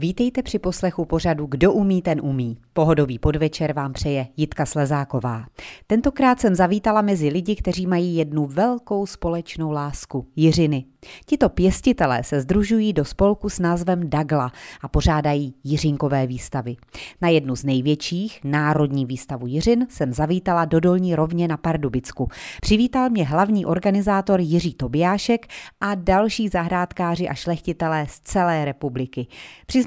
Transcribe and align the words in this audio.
Vítejte 0.00 0.42
při 0.42 0.58
poslechu 0.58 1.04
pořadu 1.04 1.46
Kdo 1.46 1.72
umí, 1.72 2.02
ten 2.02 2.20
umí. 2.22 2.56
Pohodový 2.72 3.18
podvečer 3.18 3.72
vám 3.72 3.92
přeje 3.92 4.26
Jitka 4.36 4.66
Slezáková. 4.66 5.44
Tentokrát 5.86 6.40
jsem 6.40 6.54
zavítala 6.54 7.02
mezi 7.02 7.28
lidi, 7.28 7.56
kteří 7.56 7.86
mají 7.86 8.16
jednu 8.16 8.46
velkou 8.46 9.06
společnou 9.06 9.70
lásku– 9.70 10.26
Jiřiny. 10.36 10.84
Tito 11.26 11.48
pěstitelé 11.48 12.24
se 12.24 12.40
združují 12.40 12.92
do 12.92 13.04
spolku 13.04 13.48
s 13.48 13.58
názvem 13.58 14.10
Dagla 14.10 14.52
a 14.82 14.88
pořádají 14.88 15.54
Jiřinkové 15.64 16.26
výstavy. 16.26 16.76
Na 17.20 17.28
jednu 17.28 17.56
z 17.56 17.64
největších, 17.64 18.40
Národní 18.44 19.06
výstavu 19.06 19.46
Jiřin, 19.46 19.86
jsem 19.90 20.12
zavítala 20.12 20.64
do 20.64 20.80
Dolní 20.80 21.14
rovně 21.14 21.48
na 21.48 21.56
Pardubicku. 21.56 22.28
Přivítal 22.60 23.10
mě 23.10 23.24
hlavní 23.24 23.66
organizátor 23.66 24.40
Jiří 24.40 24.74
Tobiášek 24.74 25.46
a 25.80 25.94
další 25.94 26.48
zahrádkáři 26.48 27.28
a 27.28 27.34
šlechtitelé 27.34 28.06
z 28.08 28.20
celé 28.20 28.64
republiky. 28.64 29.26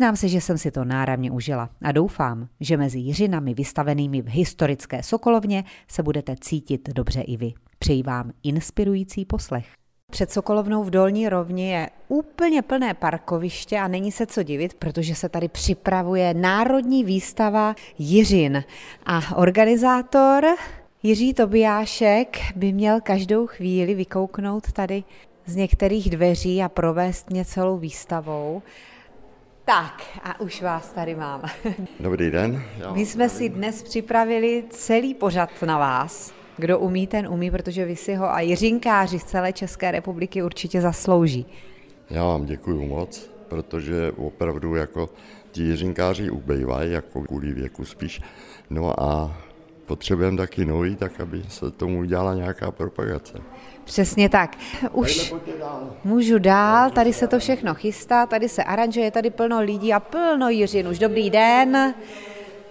Přiznám 0.04 0.16
se, 0.16 0.28
že 0.28 0.42
jsem 0.42 0.58
si 0.58 0.72
to 0.72 0.86
náramně 0.86 1.32
užila 1.32 1.70
a 1.84 1.92
doufám, 1.92 2.48
že 2.60 2.78
mezi 2.78 3.00
Jiřinami 3.00 3.54
vystavenými 3.54 4.22
v 4.22 4.28
historické 4.28 5.04
Sokolovně 5.04 5.64
se 5.88 6.04
budete 6.04 6.36
cítit 6.42 6.90
dobře 6.90 7.22
i 7.22 7.38
vy. 7.38 7.54
Přeji 7.80 8.04
vám 8.04 8.32
inspirující 8.44 9.26
poslech. 9.26 9.66
Před 10.12 10.32
Sokolovnou 10.32 10.84
v 10.84 10.90
Dolní 10.90 11.30
rovni 11.30 11.70
je 11.70 11.90
úplně 12.08 12.62
plné 12.62 12.94
parkoviště 12.94 13.80
a 13.80 13.88
není 13.88 14.12
se 14.12 14.26
co 14.26 14.44
divit, 14.44 14.74
protože 14.74 15.16
se 15.16 15.30
tady 15.30 15.48
připravuje 15.48 16.34
Národní 16.34 17.04
výstava 17.04 17.76
Jiřin. 17.98 18.64
A 19.06 19.38
organizátor 19.38 20.46
Jiří 21.04 21.34
Tobiášek 21.34 22.38
by 22.56 22.74
měl 22.74 23.02
každou 23.02 23.48
chvíli 23.48 23.96
vykouknout 23.96 24.72
tady 24.72 25.04
z 25.46 25.56
některých 25.56 26.10
dveří 26.10 26.64
a 26.64 26.70
provést 26.70 27.30
mě 27.30 27.46
celou 27.46 27.78
výstavou. 27.78 28.62
Tak 29.66 30.04
a 30.24 30.40
už 30.40 30.62
vás 30.62 30.92
tady 30.92 31.16
mám. 31.16 31.42
Dobrý 32.00 32.32
den. 32.32 32.64
My 32.94 33.06
jsme 33.06 33.30
si 33.30 33.50
dnes 33.50 33.84
připravili 33.84 34.64
celý 34.70 35.14
pořad 35.14 35.50
na 35.66 35.78
vás. 35.78 36.34
Kdo 36.58 36.80
umí, 36.80 37.08
ten 37.08 37.28
umí, 37.28 37.52
protože 37.52 37.86
vy 37.86 37.96
si 37.96 38.16
ho 38.16 38.34
a 38.34 38.40
jiřinkáři 38.40 39.20
z 39.20 39.24
celé 39.24 39.54
České 39.54 39.92
republiky 39.92 40.44
určitě 40.44 40.82
zaslouží. 40.82 41.46
Já 42.10 42.26
vám 42.26 42.46
děkuji 42.46 42.88
moc, 42.88 43.32
protože 43.48 44.12
opravdu 44.12 44.76
jako 44.76 45.10
ti 45.52 45.62
jiřinkáři 45.62 46.30
ubejvají, 46.30 46.92
jako 46.92 47.22
kvůli 47.22 47.54
věku 47.54 47.86
spíš. 47.86 48.22
No 48.70 49.04
a 49.04 49.38
potřebujeme 49.86 50.38
taky 50.38 50.66
nový, 50.66 50.96
tak 50.96 51.20
aby 51.20 51.44
se 51.50 51.72
tomu 51.72 52.00
udělala 52.00 52.34
nějaká 52.34 52.72
propagace. 52.72 53.34
Přesně 53.84 54.30
tak. 54.30 54.58
Už 54.92 55.34
můžu 56.04 56.40
dál, 56.40 56.90
tady 56.90 57.14
se 57.14 57.28
to 57.28 57.40
všechno 57.40 57.74
chystá, 57.74 58.26
tady 58.26 58.50
se 58.50 58.64
aranžuje, 58.64 59.12
tady 59.12 59.30
plno 59.30 59.62
lidí 59.62 59.94
a 59.94 60.00
plno 60.00 60.50
Jiřin. 60.50 60.88
Už 60.88 61.00
dobrý 61.00 61.30
den. 61.30 61.94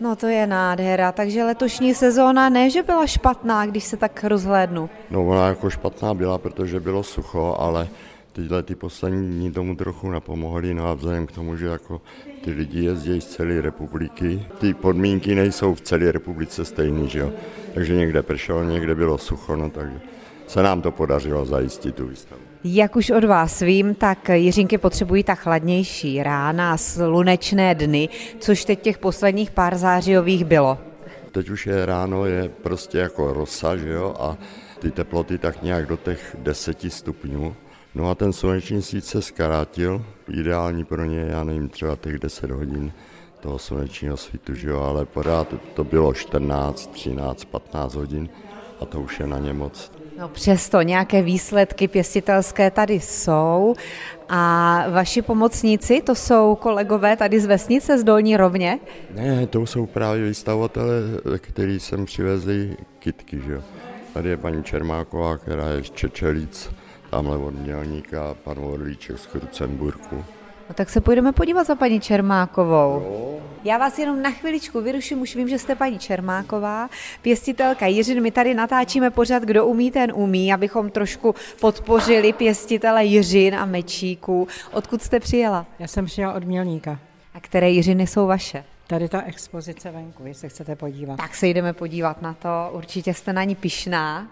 No 0.00 0.16
to 0.16 0.27
je 0.27 0.46
nádhera, 0.46 1.12
takže 1.12 1.44
letošní 1.44 1.94
sezóna 1.94 2.48
ne, 2.48 2.70
že 2.70 2.82
byla 2.82 3.06
špatná, 3.06 3.66
když 3.66 3.84
se 3.84 3.97
tak 3.97 4.24
rozhlédnu. 4.24 4.91
No 5.10 5.26
ona 5.26 5.47
jako 5.47 5.70
špatná 5.70 6.14
byla, 6.14 6.38
protože 6.38 6.80
bylo 6.80 7.02
sucho, 7.02 7.56
ale 7.58 7.88
tyhle 8.33 8.62
ty 8.62 8.75
poslední 8.75 9.28
dní 9.28 9.52
tomu 9.52 9.77
trochu 9.77 10.11
napomohly, 10.11 10.75
no 10.75 10.86
a 10.86 10.94
vzhledem 10.94 11.27
k 11.27 11.33
tomu, 11.33 11.56
že 11.56 11.66
jako 11.66 12.00
ty 12.44 12.50
lidi 12.50 12.84
jezdí 12.84 13.20
z 13.20 13.27
celé 13.27 13.61
republiky, 13.61 14.47
ty 14.58 14.75
podmínky 14.75 15.34
nejsou 15.34 15.75
v 15.75 15.80
celé 15.80 16.12
republice 16.12 16.64
stejný, 16.64 17.08
že 17.08 17.19
jo. 17.19 17.33
Takže 17.75 17.94
někde 17.94 18.22
pršelo, 18.22 18.64
někde 18.64 18.94
bylo 18.94 19.19
sucho, 19.19 19.56
no 19.56 19.70
takže 19.70 20.00
se 20.47 20.62
nám 20.62 20.83
to 20.83 20.91
podařilo 20.91 21.44
zajistit 21.44 21.94
tu 21.94 22.06
výstavu. 22.06 22.41
Jak 22.64 22.97
už 22.97 23.10
od 23.10 23.25
vás 23.25 23.60
vím, 23.60 23.94
tak 23.94 24.28
Jiřinky 24.28 24.78
potřebují 24.78 25.25
ta 25.25 25.34
chladnější 25.34 26.22
rána 26.22 26.77
slunečné 26.77 27.75
dny, 27.75 28.08
což 28.38 28.64
teď 28.64 28.80
těch 28.80 28.98
posledních 28.98 29.50
pár 29.50 29.77
zářijových 29.77 30.44
bylo. 30.44 30.78
Teď 31.33 31.50
už 31.50 31.66
je 31.66 31.86
ráno, 31.86 32.27
je 32.27 32.48
prostě 32.48 32.98
jako 32.98 33.33
rosa, 33.33 33.77
že 33.77 33.88
jo, 33.88 34.14
a 34.20 34.36
ty 34.78 34.91
teploty 34.91 35.38
tak 35.38 35.62
nějak 35.62 35.87
do 35.87 35.97
těch 35.97 36.37
10 36.38 36.78
stupňů. 36.88 37.56
No 37.94 38.10
a 38.10 38.14
ten 38.14 38.32
sluneční 38.32 38.82
svít 38.82 39.04
se 39.04 39.22
zkrátil, 39.22 40.04
ideální 40.28 40.84
pro 40.84 41.04
ně, 41.04 41.20
já 41.20 41.44
nevím, 41.44 41.69
třeba 41.69 41.97
těch 41.97 42.19
10 42.19 42.50
hodin 42.50 42.92
toho 43.41 43.58
slunečního 43.58 44.16
svítu, 44.16 44.54
že 44.54 44.69
jo, 44.69 44.80
ale 44.80 45.04
pořád 45.04 45.54
to 45.75 45.84
bylo 45.84 46.14
14, 46.14 46.86
13, 46.92 47.44
15 47.44 47.94
hodin 47.94 48.28
a 48.81 48.84
to 48.84 49.00
už 49.00 49.20
je 49.20 49.26
na 49.26 49.38
ně 49.38 49.52
moc. 49.52 49.92
No 50.19 50.28
přesto 50.28 50.82
nějaké 50.82 51.22
výsledky 51.22 51.88
pěstitelské 51.88 52.70
tady 52.70 52.94
jsou 52.94 53.75
a 54.28 54.84
vaši 54.91 55.22
pomocníci, 55.22 56.00
to 56.00 56.14
jsou 56.14 56.54
kolegové 56.60 57.16
tady 57.16 57.41
z 57.41 57.47
vesnice, 57.47 57.98
z 57.98 58.04
Dolní 58.04 58.36
rovně? 58.36 58.78
Ne, 59.14 59.47
to 59.47 59.66
jsou 59.66 59.86
právě 59.86 60.28
výstavovatele, 60.28 61.02
který 61.38 61.81
sem 61.81 62.04
přivezli 62.04 62.76
kitky, 62.98 63.41
že 63.41 63.52
jo. 63.52 63.62
Tady 64.14 64.28
je 64.28 64.36
paní 64.36 64.64
Čermáková, 64.64 65.38
která 65.38 65.69
je 65.69 65.84
z 65.84 65.91
Čečelic, 65.91 66.70
tamhle 67.12 67.37
od 67.37 67.55
Mělníka, 67.55 68.34
pan 68.45 68.59
Orlíček 68.59 69.19
z 69.19 69.27
Krucenburku. 69.27 70.25
No 70.69 70.75
tak 70.75 70.91
se 70.91 71.00
půjdeme 71.00 71.33
podívat 71.33 71.67
za 71.67 71.75
paní 71.75 72.00
Čermákovou. 72.00 73.03
Jo. 73.05 73.41
Já 73.65 73.78
vás 73.78 73.99
jenom 73.99 74.23
na 74.23 74.31
chviličku 74.31 74.81
vyruším, 74.81 75.21
už 75.21 75.37
vím, 75.37 75.49
že 75.49 75.59
jste 75.59 75.75
paní 75.75 75.99
Čermáková, 75.99 76.89
pěstitelka 77.23 77.87
Jiřin. 77.87 78.23
My 78.23 78.31
tady 78.31 78.55
natáčíme 78.55 79.11
pořád, 79.11 79.43
kdo 79.43 79.67
umí, 79.67 79.91
ten 79.91 80.12
umí, 80.15 80.53
abychom 80.53 80.91
trošku 80.91 81.34
podpořili 81.61 82.33
pěstitele 82.33 83.05
Jiřin 83.05 83.55
a 83.55 83.67
Mečíků. 83.67 84.49
Odkud 84.73 85.03
jste 85.03 85.21
přijela? 85.21 85.67
Já 85.79 85.89
jsem 85.89 86.06
přijela 86.06 86.33
od 86.33 86.44
Mělníka. 86.44 86.99
A 87.34 87.41
které 87.41 87.71
Jiřiny 87.71 88.06
jsou 88.06 88.27
vaše? 88.27 88.65
Tady 88.87 89.09
ta 89.09 89.23
expozice 89.23 89.91
venku, 89.91 90.27
jestli 90.27 90.49
chcete 90.49 90.77
podívat. 90.77 91.17
Tak 91.17 91.34
se 91.34 91.47
jdeme 91.47 91.73
podívat 91.73 92.23
na 92.23 92.34
to, 92.34 92.71
určitě 92.73 93.15
jste 93.15 93.33
na 93.33 93.44
ní 93.44 93.55
pišná. 93.55 94.29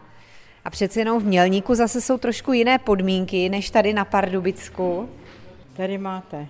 A 0.70 0.78
přeci 0.80 0.98
jenom 0.98 1.20
v 1.20 1.24
Mělníku 1.24 1.74
zase 1.74 2.00
jsou 2.00 2.18
trošku 2.18 2.52
jiné 2.52 2.78
podmínky, 2.78 3.48
než 3.48 3.70
tady 3.70 3.92
na 3.92 4.04
Pardubicku. 4.04 5.08
Tady 5.76 5.98
máte 5.98 6.46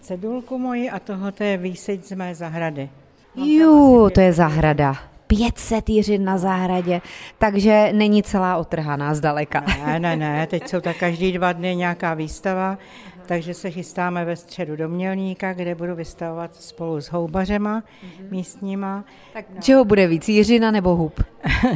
cedulku 0.00 0.58
moji 0.58 0.90
a 0.90 0.98
tohle 0.98 1.32
je 1.40 1.56
výseď 1.56 2.04
z 2.04 2.12
mé 2.12 2.34
zahrady. 2.34 2.88
Jo, 3.34 4.10
to 4.14 4.20
je 4.20 4.32
zahrada. 4.32 4.96
500 5.26 5.88
jiřin 5.88 6.24
na 6.24 6.38
zahradě, 6.38 7.00
takže 7.38 7.88
není 7.92 8.22
celá 8.22 8.56
otrhaná 8.56 9.14
zdaleka. 9.14 9.64
Ne, 9.86 10.00
ne, 10.00 10.16
ne, 10.16 10.46
teď 10.46 10.68
jsou 10.68 10.80
tak 10.80 10.96
každý 10.96 11.32
dva 11.32 11.52
dny 11.52 11.76
nějaká 11.76 12.14
výstava, 12.14 12.78
takže 13.26 13.54
se 13.54 13.70
chystáme 13.70 14.24
ve 14.24 14.36
středu 14.36 14.76
do 14.76 14.88
Mělníka, 14.88 15.52
kde 15.52 15.74
budu 15.74 15.94
vystavovat 15.94 16.56
spolu 16.56 17.00
s 17.00 17.06
houbařema 17.06 17.80
mm-hmm. 17.80 18.30
místníma. 18.30 19.04
Tak 19.32 19.44
no. 19.54 19.60
čeho 19.60 19.84
bude 19.84 20.06
víc, 20.06 20.28
jiřina 20.28 20.70
nebo 20.70 20.96
hub? 20.96 21.24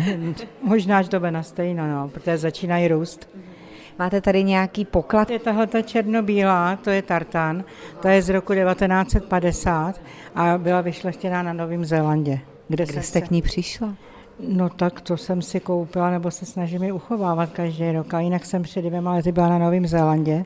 Možná, 0.63 1.03
že 1.03 1.09
to 1.09 1.19
bude 1.19 1.31
na 1.31 1.43
stejno, 1.43 1.89
no, 1.89 2.09
protože 2.09 2.39
začínají 2.39 2.89
růst. 2.89 3.29
Mm-hmm. 3.37 3.59
Máte 3.99 4.21
tady 4.21 4.45
nějaký 4.45 4.85
poklad? 4.85 5.31
Je 5.31 5.39
tahle 5.39 5.67
ta 5.67 5.83
černobílá, 5.83 6.77
to 6.77 6.91
je 6.91 7.03
tartan, 7.03 7.65
to 8.03 8.09
je 8.09 8.23
z 8.23 8.29
roku 8.29 8.55
1950 8.55 10.01
a 10.35 10.59
byla 10.59 10.81
vyšlechtěná 10.81 11.43
na 11.43 11.53
Novém 11.53 11.85
Zélandě. 11.85 12.41
Kde, 12.69 12.85
Kde 12.85 13.03
jste 13.03 13.21
se... 13.21 13.27
k 13.27 13.31
ní 13.31 13.43
přišla? 13.43 13.95
No 14.41 14.69
tak 14.69 15.01
to 15.01 15.17
jsem 15.17 15.43
si 15.43 15.61
koupila, 15.61 16.11
nebo 16.11 16.31
se 16.31 16.47
snažím 16.47 16.83
ji 16.83 16.93
uchovávat 16.93 17.51
každý 17.51 17.93
rok. 17.93 18.15
A 18.15 18.21
jinak 18.21 18.45
jsem 18.45 18.63
před 18.63 18.83
dvěma 18.83 19.15
lety 19.15 19.33
byla 19.33 19.49
na 19.49 19.59
Novém 19.59 19.87
Zélandě 19.87 20.45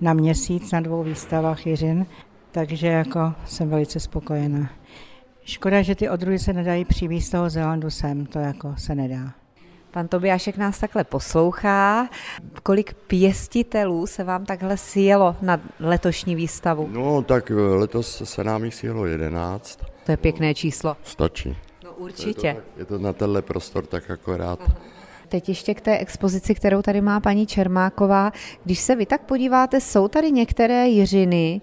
na 0.00 0.12
měsíc 0.12 0.72
na 0.72 0.80
dvou 0.80 1.02
výstavách 1.02 1.66
Jiřin, 1.66 2.06
takže 2.52 2.86
jako 2.86 3.32
jsem 3.46 3.68
velice 3.68 4.00
spokojená. 4.00 4.70
Škoda, 5.44 5.82
že 5.82 5.94
ty 5.94 6.08
odruhy 6.08 6.38
se 6.38 6.52
nedají 6.52 6.84
přivízt 6.84 7.28
z 7.28 7.30
toho 7.30 7.50
Zélandu 7.50 7.90
sem, 7.90 8.26
to 8.26 8.38
jako 8.38 8.74
se 8.78 8.94
nedá. 8.94 9.32
Pan 9.90 10.08
Tobiášek 10.08 10.56
nás 10.56 10.78
takhle 10.78 11.04
poslouchá. 11.04 12.08
Kolik 12.62 12.94
pěstitelů 12.94 14.06
se 14.06 14.24
vám 14.24 14.44
takhle 14.44 14.76
sjelo 14.76 15.36
na 15.42 15.60
letošní 15.80 16.36
výstavu? 16.36 16.88
No, 16.92 17.22
tak 17.22 17.50
eh, 17.50 17.54
letos 17.54 18.22
se 18.24 18.44
nám 18.44 18.64
jich 18.64 18.74
sjelo 18.74 19.06
jedenáct. 19.06 19.78
To 20.06 20.12
je 20.12 20.16
pěkné 20.16 20.54
číslo. 20.54 20.96
Stačí. 21.02 21.56
Určitě. 22.02 22.46
Je 22.46 22.54
to, 22.54 22.60
tak, 22.60 22.78
je 22.78 22.84
to 22.84 22.98
na 22.98 23.12
tenhle 23.12 23.42
prostor 23.42 23.86
tak 23.86 24.10
akorát. 24.10 24.70
Teď 25.28 25.48
ještě 25.48 25.74
k 25.74 25.80
té 25.80 25.98
expozici, 25.98 26.54
kterou 26.54 26.82
tady 26.82 27.00
má 27.00 27.20
paní 27.20 27.46
Čermáková. 27.46 28.32
Když 28.64 28.78
se 28.78 28.96
vy 28.96 29.06
tak 29.06 29.20
podíváte, 29.22 29.80
jsou 29.80 30.08
tady 30.08 30.32
některé 30.32 30.88
jiřiny, 30.88 31.60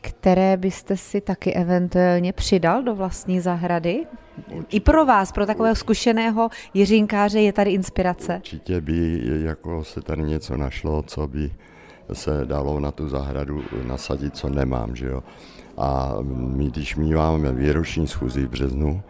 které 0.00 0.56
byste 0.56 0.96
si 0.96 1.20
taky 1.20 1.52
eventuálně 1.52 2.32
přidal 2.32 2.82
do 2.82 2.94
vlastní 2.94 3.40
zahrady? 3.40 4.06
Určitě. 4.50 4.76
I 4.76 4.80
pro 4.80 5.06
vás, 5.06 5.32
pro 5.32 5.46
takového 5.46 5.74
zkušeného 5.74 6.48
jiřinkáře 6.74 7.40
je 7.40 7.52
tady 7.52 7.70
inspirace? 7.70 8.36
Určitě 8.36 8.80
by 8.80 9.22
jako 9.24 9.84
se 9.84 10.02
tady 10.02 10.22
něco 10.22 10.56
našlo, 10.56 11.02
co 11.02 11.26
by 11.26 11.52
se 12.12 12.40
dalo 12.44 12.80
na 12.80 12.90
tu 12.90 13.08
zahradu 13.08 13.62
nasadit, 13.86 14.36
co 14.36 14.48
nemám, 14.48 14.96
že 14.96 15.06
jo. 15.06 15.22
A 15.76 16.16
my, 16.22 16.70
když 16.70 16.96
máme 16.96 17.52
výroční 17.52 18.06
schůzi 18.06 18.46
v 18.46 18.50
březnu, 18.50 19.02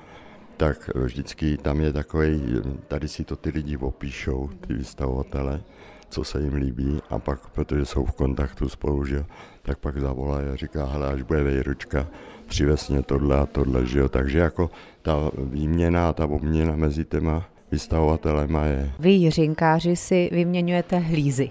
tak 0.59 0.91
vždycky 0.95 1.57
tam 1.57 1.81
je 1.81 1.93
takový, 1.93 2.41
tady 2.89 3.09
si 3.09 3.25
to 3.25 3.37
ty 3.37 3.51
lidi 3.51 3.77
opíšou, 3.77 4.51
ty 4.67 4.75
vystavovatele, 4.75 5.61
co 6.09 6.25
se 6.25 6.41
jim 6.41 6.55
líbí 6.55 6.99
a 7.11 7.19
pak, 7.19 7.49
protože 7.49 7.85
jsou 7.85 8.05
v 8.05 8.13
kontaktu 8.13 8.69
spolu, 8.69 9.05
že 9.05 9.25
tak 9.63 9.79
pak 9.79 10.01
zavolá 10.01 10.39
a 10.39 10.57
říká, 10.57 10.85
hele, 10.87 11.09
až 11.09 11.23
bude 11.23 11.43
vejručka, 11.43 12.07
přivez 12.47 12.89
mě 12.89 13.03
tohle 13.03 13.39
a 13.39 13.47
tohle, 13.47 13.87
že 13.87 13.99
jo, 13.99 14.09
takže 14.09 14.39
jako 14.39 14.71
ta 15.03 15.31
výměna, 15.37 16.13
ta 16.13 16.27
obměna 16.27 16.77
mezi 16.77 17.05
těma 17.05 17.49
vystavovatelema 17.71 18.65
je. 18.65 18.93
Vy, 18.99 19.11
jiřinkáři, 19.11 19.97
si 19.97 20.31
vyměňujete 20.33 20.99
hlízy. 20.99 21.51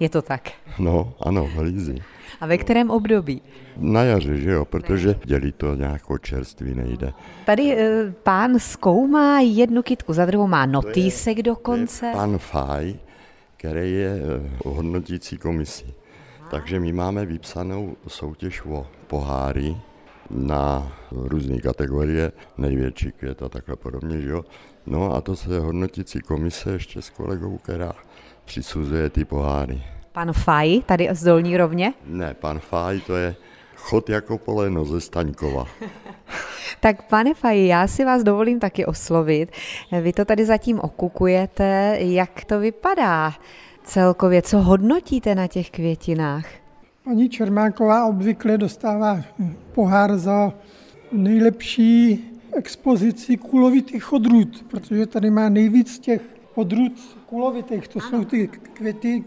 Je 0.00 0.08
to 0.08 0.22
tak? 0.22 0.50
No, 0.78 1.14
ano, 1.20 1.46
hlízy. 1.54 1.94
A 2.40 2.46
ve 2.46 2.58
kterém 2.58 2.90
období? 2.90 3.42
Na 3.76 4.02
jaře, 4.02 4.36
že 4.36 4.50
jo, 4.50 4.64
protože 4.64 5.14
dělí 5.24 5.52
to 5.52 5.74
nějakou 5.74 6.18
čerství 6.18 6.74
nejde. 6.74 7.12
Tady 7.46 7.72
e, 7.72 8.12
pán 8.22 8.58
zkoumá 8.58 9.40
jednu 9.40 9.82
kitku, 9.82 10.12
za 10.12 10.26
druhou 10.26 10.46
má 10.46 10.66
notýsek 10.66 11.42
dokonce. 11.42 12.06
Je 12.06 12.12
pan 12.12 12.38
Faj, 12.38 12.94
který 13.56 13.92
je 13.92 14.10
eh, 14.10 14.50
hodnotící 14.64 15.38
komisí. 15.38 15.94
Takže 16.50 16.80
my 16.80 16.92
máme 16.92 17.26
vypsanou 17.26 17.96
soutěž 18.08 18.62
o 18.64 18.86
poháry 19.06 19.76
na 20.30 20.92
různé 21.10 21.58
kategorie, 21.58 22.32
největší 22.58 23.12
květ 23.12 23.42
a 23.42 23.48
takhle 23.48 23.76
podobně, 23.76 24.20
že 24.20 24.28
jo. 24.30 24.44
No 24.86 25.14
a 25.14 25.20
to 25.20 25.36
se 25.36 25.60
hodnotící 25.60 26.20
komise 26.20 26.72
ještě 26.72 27.02
s 27.02 27.10
kolegou, 27.10 27.58
která 27.58 27.92
přisuzuje 28.50 29.10
ty 29.10 29.24
poháry. 29.24 29.82
Pan 30.12 30.32
Faj, 30.32 30.80
tady 30.86 31.08
z 31.12 31.24
Dolní 31.24 31.56
rovně? 31.56 31.92
Ne, 32.06 32.34
pan 32.34 32.58
Faj, 32.58 33.00
to 33.00 33.16
je 33.16 33.34
chod 33.76 34.08
jako 34.08 34.38
poleno 34.38 34.84
ze 34.84 35.00
Staňkova. 35.00 35.66
tak 36.80 37.02
pane 37.02 37.34
Faj, 37.34 37.66
já 37.66 37.86
si 37.86 38.04
vás 38.04 38.22
dovolím 38.22 38.60
taky 38.60 38.86
oslovit. 38.86 39.50
Vy 40.02 40.12
to 40.12 40.24
tady 40.24 40.44
zatím 40.44 40.80
okukujete. 40.80 41.96
Jak 42.00 42.44
to 42.44 42.60
vypadá 42.60 43.32
celkově? 43.84 44.42
Co 44.42 44.58
hodnotíte 44.58 45.34
na 45.34 45.46
těch 45.46 45.70
květinách? 45.70 46.46
Paní 47.04 47.28
Čermáková 47.28 48.06
obvykle 48.06 48.58
dostává 48.58 49.22
pohár 49.74 50.18
za 50.18 50.52
nejlepší 51.12 52.24
expozici 52.56 53.36
kulovitých 53.36 54.12
odrůd, 54.12 54.64
protože 54.70 55.06
tady 55.06 55.30
má 55.30 55.48
nejvíc 55.48 55.98
těch 55.98 56.39
odrůd 56.60 56.92
kulovitých. 57.26 57.88
To 57.88 57.98
ano. 58.02 58.10
jsou 58.10 58.24
ty 58.24 58.48
květy, 58.48 59.24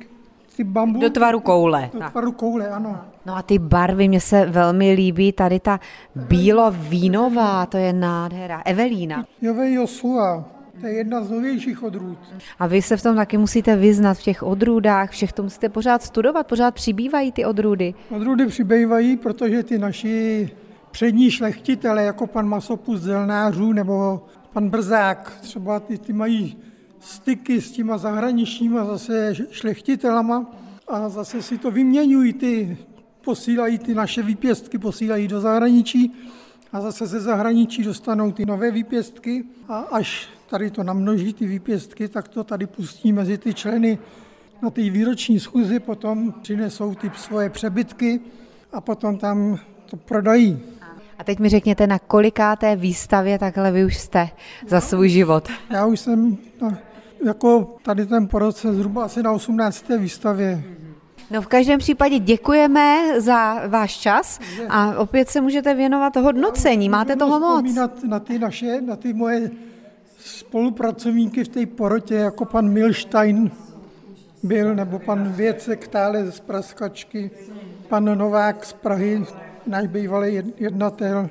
ty 0.56 0.64
bambu. 0.64 1.00
Do 1.00 1.10
tvaru 1.10 1.40
koule. 1.40 1.90
Do 1.94 2.00
tvaru 2.12 2.32
koule, 2.32 2.70
ano. 2.70 3.02
No 3.26 3.36
a 3.36 3.42
ty 3.42 3.60
barvy, 3.60 4.08
mně 4.08 4.22
se 4.22 4.46
velmi 4.46 4.92
líbí, 4.94 5.32
tady 5.32 5.60
ta 5.60 5.80
bílo-vínová, 6.16 7.66
to 7.66 7.78
je 7.78 7.94
nádhera. 7.94 8.62
Evelína. 8.66 9.26
Jove 9.42 9.72
Josua, 9.72 10.46
to 10.82 10.88
je 10.88 10.94
jedna 10.94 11.24
z 11.24 11.32
novějších 11.32 11.84
odrůd. 11.84 12.18
A 12.60 12.68
vy 12.68 12.82
se 12.82 12.98
v 12.98 13.04
tom 13.04 13.16
taky 13.16 13.38
musíte 13.38 13.76
vyznat, 13.76 14.18
v 14.18 14.24
těch 14.24 14.44
odrůdách, 14.44 15.12
všech 15.12 15.34
to 15.34 15.44
musíte 15.44 15.70
pořád 15.70 16.04
studovat, 16.04 16.48
pořád 16.48 16.74
přibývají 16.74 17.32
ty 17.32 17.46
odrůdy. 17.46 17.94
Odrůdy 18.10 18.46
přibývají, 18.46 19.18
protože 19.18 19.64
ty 19.64 19.78
naši 19.78 20.50
přední 20.92 21.32
šlechtitele, 21.32 22.04
jako 22.04 22.28
pan 22.28 22.48
Masopus 22.48 23.02
Zelnářů 23.02 23.74
nebo 23.74 24.26
pan 24.54 24.70
Brzák, 24.70 25.38
třeba 25.42 25.80
ty, 25.80 25.98
ty 25.98 26.14
mají 26.14 26.58
styky 27.04 27.62
s 27.62 27.72
těma 27.72 27.98
zahraničníma 27.98 28.86
zase 28.86 29.36
šlechtitelama 29.52 30.52
a 30.88 31.10
zase 31.10 31.42
si 31.42 31.58
to 31.58 31.72
vyměňují 31.72 32.34
ty, 32.34 32.78
posílají 33.22 33.78
ty 33.78 33.96
naše 33.96 34.24
výpěstky, 34.24 34.78
posílají 34.78 35.28
do 35.28 35.42
zahraničí 35.42 36.14
a 36.74 36.82
zase 36.82 37.08
ze 37.08 37.20
zahraničí 37.20 37.84
dostanou 37.84 38.32
ty 38.32 38.46
nové 38.46 38.72
výpěstky 38.72 39.44
a 39.68 39.80
až 39.80 40.28
tady 40.50 40.72
to 40.72 40.84
namnoží 40.84 41.34
ty 41.34 41.48
výpěstky, 41.48 42.08
tak 42.08 42.28
to 42.28 42.44
tady 42.44 42.66
pustí 42.66 43.14
mezi 43.14 43.38
ty 43.38 43.54
členy 43.54 44.00
na 44.62 44.70
té 44.70 44.82
výroční 44.82 45.40
schůzi, 45.40 45.80
potom 45.80 46.34
přinesou 46.42 46.96
ty 46.96 47.12
svoje 47.16 47.50
přebytky 47.50 48.20
a 48.74 48.82
potom 48.82 49.18
tam 49.18 49.60
to 49.90 49.98
prodají. 49.98 50.60
A 51.20 51.24
teď 51.24 51.40
mi 51.40 51.50
řekněte, 51.50 51.88
na 51.88 52.00
kolikáté 52.00 52.76
výstavě 52.76 53.40
takhle 53.40 53.72
vy 53.72 53.86
už 53.86 53.98
jste 53.98 54.30
za 54.68 54.82
svůj 54.82 55.10
život? 55.10 55.48
Já 55.70 55.86
už 55.86 56.00
jsem 56.00 56.38
na, 56.62 56.78
jako 57.26 57.76
tady 57.84 58.06
ten 58.06 58.28
proces 58.28 58.76
zhruba 58.76 59.04
asi 59.04 59.24
na 59.24 59.32
18. 59.32 59.90
výstavě. 59.98 60.64
No 61.32 61.42
v 61.42 61.48
každém 61.48 61.80
případě 61.80 62.20
děkujeme 62.20 63.22
za 63.22 63.68
váš 63.68 63.98
čas 63.98 64.40
a 64.70 64.98
opět 64.98 65.30
se 65.30 65.42
můžete 65.42 65.74
věnovat 65.74 66.16
hodnocení. 66.16 66.90
Máte 66.90 67.16
toho 67.16 67.40
moc. 67.40 67.76
Na 68.08 68.20
ty 68.20 68.40
naše, 68.40 68.82
na 68.82 68.96
ty 68.96 69.14
moje 69.14 69.52
spolupracovníky 70.20 71.44
v 71.44 71.48
té 71.48 71.66
porotě, 71.66 72.16
jako 72.16 72.46
pan 72.46 72.70
Milstein 72.70 73.52
byl, 74.44 74.76
nebo 74.76 75.00
pan 75.00 75.32
Věcek 75.32 75.88
Tále 75.88 76.32
z 76.32 76.40
Praskačky, 76.40 77.32
pan 77.88 78.18
Novák 78.18 78.66
z 78.66 78.74
Prahy, 78.74 79.26
náš 79.68 79.88
bývalý 79.88 80.42
jednatel. 80.58 81.30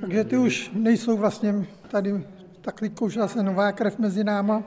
Takže 0.00 0.24
ty 0.24 0.36
už 0.36 0.70
nejsou 0.74 1.16
vlastně 1.16 1.66
tady 1.88 2.24
tak 2.60 2.80
už 3.00 3.14
zase 3.14 3.42
nová 3.42 3.72
krev 3.72 3.98
mezi 3.98 4.24
náma. 4.24 4.62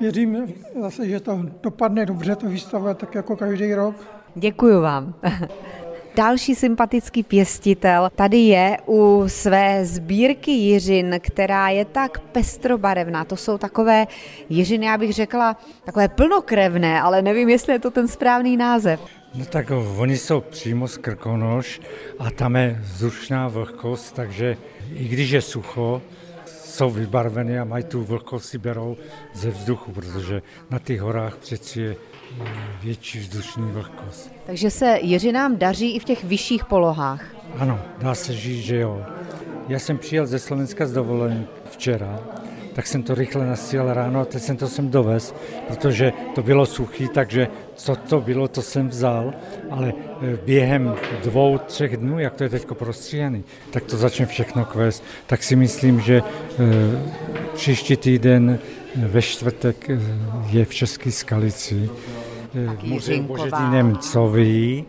Věřím 0.00 0.54
zase, 0.80 1.08
že 1.08 1.20
to 1.20 1.40
dopadne 1.62 2.06
dobře, 2.06 2.36
to 2.36 2.46
výstava, 2.46 2.94
tak 2.94 3.14
jako 3.14 3.36
každý 3.36 3.74
rok. 3.74 3.96
Děkuji 4.34 4.80
vám. 4.80 5.14
Další 6.16 6.54
sympatický 6.54 7.22
pěstitel 7.22 8.10
tady 8.14 8.38
je 8.38 8.78
u 8.86 9.24
své 9.26 9.84
sbírky 9.84 10.50
jiřin, 10.50 11.16
která 11.20 11.68
je 11.68 11.84
tak 11.84 12.18
pestrobarevná. 12.18 13.24
To 13.24 13.36
jsou 13.36 13.58
takové 13.58 14.06
jiřiny, 14.48 14.86
já 14.86 14.98
bych 14.98 15.12
řekla, 15.12 15.56
takové 15.84 16.08
plnokrevné, 16.08 17.00
ale 17.00 17.22
nevím, 17.22 17.48
jestli 17.48 17.72
je 17.72 17.78
to 17.78 17.90
ten 17.90 18.08
správný 18.08 18.56
název. 18.56 19.00
No 19.34 19.44
tak 19.44 19.72
oni 19.96 20.16
jsou 20.16 20.40
přímo 20.40 20.88
z 20.88 20.96
Krkonoš 20.96 21.80
a 22.18 22.30
tam 22.30 22.56
je 22.56 22.80
vzdušná 22.82 23.48
vlhkost, 23.48 24.14
takže 24.14 24.56
i 24.94 25.08
když 25.08 25.30
je 25.30 25.42
sucho, 25.42 26.02
jsou 26.70 26.90
vybarveny 26.90 27.58
a 27.58 27.64
mají 27.64 27.84
tu 27.84 28.04
vlhkost 28.04 28.48
si 28.48 28.58
berou 28.58 28.96
ze 29.34 29.50
vzduchu, 29.50 29.92
protože 29.92 30.42
na 30.70 30.78
těch 30.78 31.00
horách 31.00 31.36
přeci 31.36 31.80
je 31.80 31.96
větší 32.82 33.18
vzdušní 33.18 33.72
vlhkost. 33.72 34.32
Takže 34.46 34.70
se 34.70 34.98
Jiřinám 35.02 35.56
daří 35.56 35.96
i 35.96 35.98
v 35.98 36.04
těch 36.04 36.24
vyšších 36.24 36.64
polohách? 36.64 37.24
Ano, 37.58 37.80
dá 37.98 38.14
se 38.14 38.32
říct, 38.32 38.64
že 38.64 38.76
jo. 38.76 39.02
Já 39.68 39.78
jsem 39.78 39.98
přijel 39.98 40.26
ze 40.26 40.38
Slovenska 40.38 40.86
z 40.86 40.92
dovolení 40.92 41.46
včera, 41.70 42.20
tak 42.72 42.86
jsem 42.86 43.02
to 43.02 43.14
rychle 43.14 43.46
nasíl 43.46 43.94
ráno 43.94 44.20
a 44.20 44.24
teď 44.24 44.42
jsem 44.42 44.56
to 44.56 44.68
sem 44.68 44.90
dovez, 44.90 45.34
protože 45.68 46.12
to 46.34 46.42
bylo 46.42 46.66
suchý, 46.66 47.08
takže 47.08 47.48
co 47.74 47.96
to 47.96 48.20
bylo, 48.20 48.48
to 48.48 48.62
jsem 48.62 48.88
vzal, 48.88 49.32
ale 49.70 49.88
e, 49.88 50.36
během 50.44 50.94
dvou, 51.24 51.58
třech 51.58 51.96
dnů, 51.96 52.18
jak 52.18 52.34
to 52.34 52.42
je 52.42 52.48
teď 52.48 52.66
prostříhaný, 52.74 53.44
tak 53.70 53.84
to 53.84 53.96
začne 53.96 54.26
všechno 54.26 54.64
kvést. 54.64 55.04
Tak 55.26 55.42
si 55.42 55.56
myslím, 55.56 56.00
že 56.00 56.16
e, 56.16 56.22
příští 57.54 57.96
týden 57.96 58.50
e, 58.50 59.08
ve 59.08 59.22
čtvrtek 59.22 59.90
je 60.50 60.64
v 60.64 60.74
České 60.74 61.10
skalici 61.12 61.90
muzeu 62.82 63.22
Božedí 63.22 63.62
Němcový, 63.70 64.84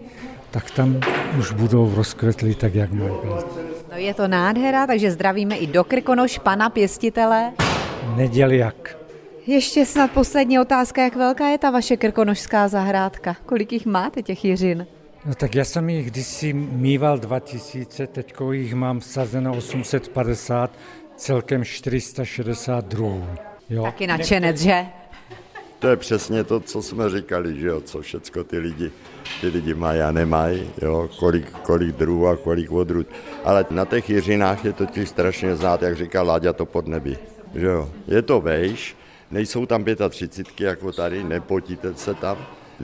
tak 0.51 0.71
tam 0.71 0.99
už 1.39 1.51
budou 1.51 1.93
rozkvetlí 1.95 2.55
tak, 2.55 2.75
jak 2.75 2.91
mají 2.91 3.11
být. 3.11 3.45
No 3.91 3.97
je 3.97 4.13
to 4.13 4.27
nádhera, 4.27 4.87
takže 4.87 5.11
zdravíme 5.11 5.55
i 5.55 5.67
do 5.67 5.83
Krkonoš, 5.83 6.37
pana 6.37 6.69
pěstitele. 6.69 7.51
Neděli 8.15 8.57
jak. 8.57 8.97
Ještě 9.47 9.85
snad 9.85 10.11
poslední 10.11 10.59
otázka, 10.59 11.03
jak 11.03 11.15
velká 11.15 11.47
je 11.47 11.57
ta 11.57 11.71
vaše 11.71 11.97
krkonožská 11.97 12.67
zahrádka? 12.67 13.35
Kolik 13.45 13.73
jich 13.73 13.85
máte 13.85 14.21
těch 14.21 14.45
jiřin? 14.45 14.87
No 15.25 15.35
tak 15.35 15.55
já 15.55 15.65
jsem 15.65 15.89
jich 15.89 16.11
kdysi 16.11 16.53
mýval 16.53 17.19
2000, 17.19 18.07
teď 18.07 18.33
jich 18.51 18.75
mám 18.75 19.01
sazeno 19.01 19.57
850, 19.57 20.71
celkem 21.15 21.65
462. 21.65 23.07
Jo. 23.69 23.83
Taky 23.83 24.07
nadšenec, 24.07 24.61
že? 24.61 24.85
To 25.79 25.87
je 25.87 25.95
přesně 25.95 26.43
to, 26.43 26.59
co 26.59 26.81
jsme 26.81 27.09
říkali, 27.09 27.59
že 27.59 27.67
jo, 27.67 27.81
co 27.81 28.01
všecko 28.01 28.43
ty 28.43 28.57
lidi, 28.57 28.91
ty 29.41 29.47
lidi 29.47 29.73
mají 29.73 30.01
a 30.01 30.11
nemají, 30.11 30.69
jo, 30.81 31.09
kolik, 31.19 31.51
kolik 31.51 31.95
druhů 31.95 32.27
a 32.27 32.37
kolik 32.37 32.71
odrůd. 32.71 33.07
Ale 33.43 33.65
na 33.69 33.85
těch 33.85 34.09
jiřinách 34.09 34.65
je 34.65 34.73
totiž 34.73 35.09
strašně 35.09 35.55
znát, 35.55 35.81
jak 35.81 35.95
říká 35.95 36.21
Láďa, 36.21 36.53
to 36.53 36.65
pod 36.65 36.87
nebi. 36.87 37.17
Že 37.55 37.65
jo. 37.65 37.89
Je 38.07 38.21
to 38.21 38.41
vejš, 38.41 38.95
nejsou 39.31 39.65
tam 39.65 39.85
35 40.09 40.65
jako 40.65 40.91
tady, 40.91 41.23
nepotíte 41.23 41.93
se 41.93 42.13
tam, 42.13 42.37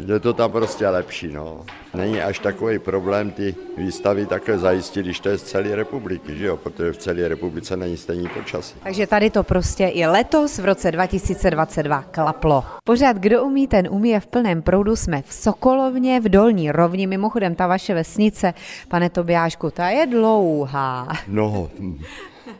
je 0.05 0.19
to 0.19 0.33
tam 0.33 0.51
prostě 0.51 0.89
lepší, 0.89 1.27
no. 1.27 1.65
Není 1.93 2.21
až 2.21 2.39
takový 2.39 2.79
problém 2.79 3.31
ty 3.31 3.55
výstavy 3.77 4.25
také 4.25 4.59
zajistit, 4.59 5.03
když 5.03 5.19
to 5.19 5.29
je 5.29 5.38
z 5.38 5.43
celé 5.43 5.75
republiky, 5.75 6.38
že 6.38 6.45
jo? 6.45 6.57
protože 6.57 6.91
v 6.91 6.97
celé 6.97 7.27
republice 7.27 7.77
není 7.77 7.97
stejný 7.97 8.27
počasí. 8.27 8.75
Takže 8.83 9.07
tady 9.07 9.29
to 9.29 9.43
prostě 9.43 9.88
i 9.88 10.05
letos 10.05 10.57
v 10.59 10.65
roce 10.65 10.91
2022 10.91 12.01
klaplo. 12.01 12.63
Pořád, 12.83 13.17
kdo 13.17 13.43
umí, 13.43 13.67
ten 13.67 13.88
umí 13.91 14.09
je 14.09 14.19
v 14.19 14.27
plném 14.27 14.62
proudu. 14.62 14.95
Jsme 14.95 15.21
v 15.21 15.33
Sokolovně, 15.33 16.19
v 16.19 16.29
Dolní 16.29 16.71
rovni, 16.71 17.07
mimochodem 17.07 17.55
ta 17.55 17.67
vaše 17.67 17.93
vesnice, 17.93 18.53
pane 18.88 19.09
Tobiášku, 19.09 19.71
ta 19.71 19.89
je 19.89 20.07
dlouhá. 20.07 21.07
No, 21.27 21.69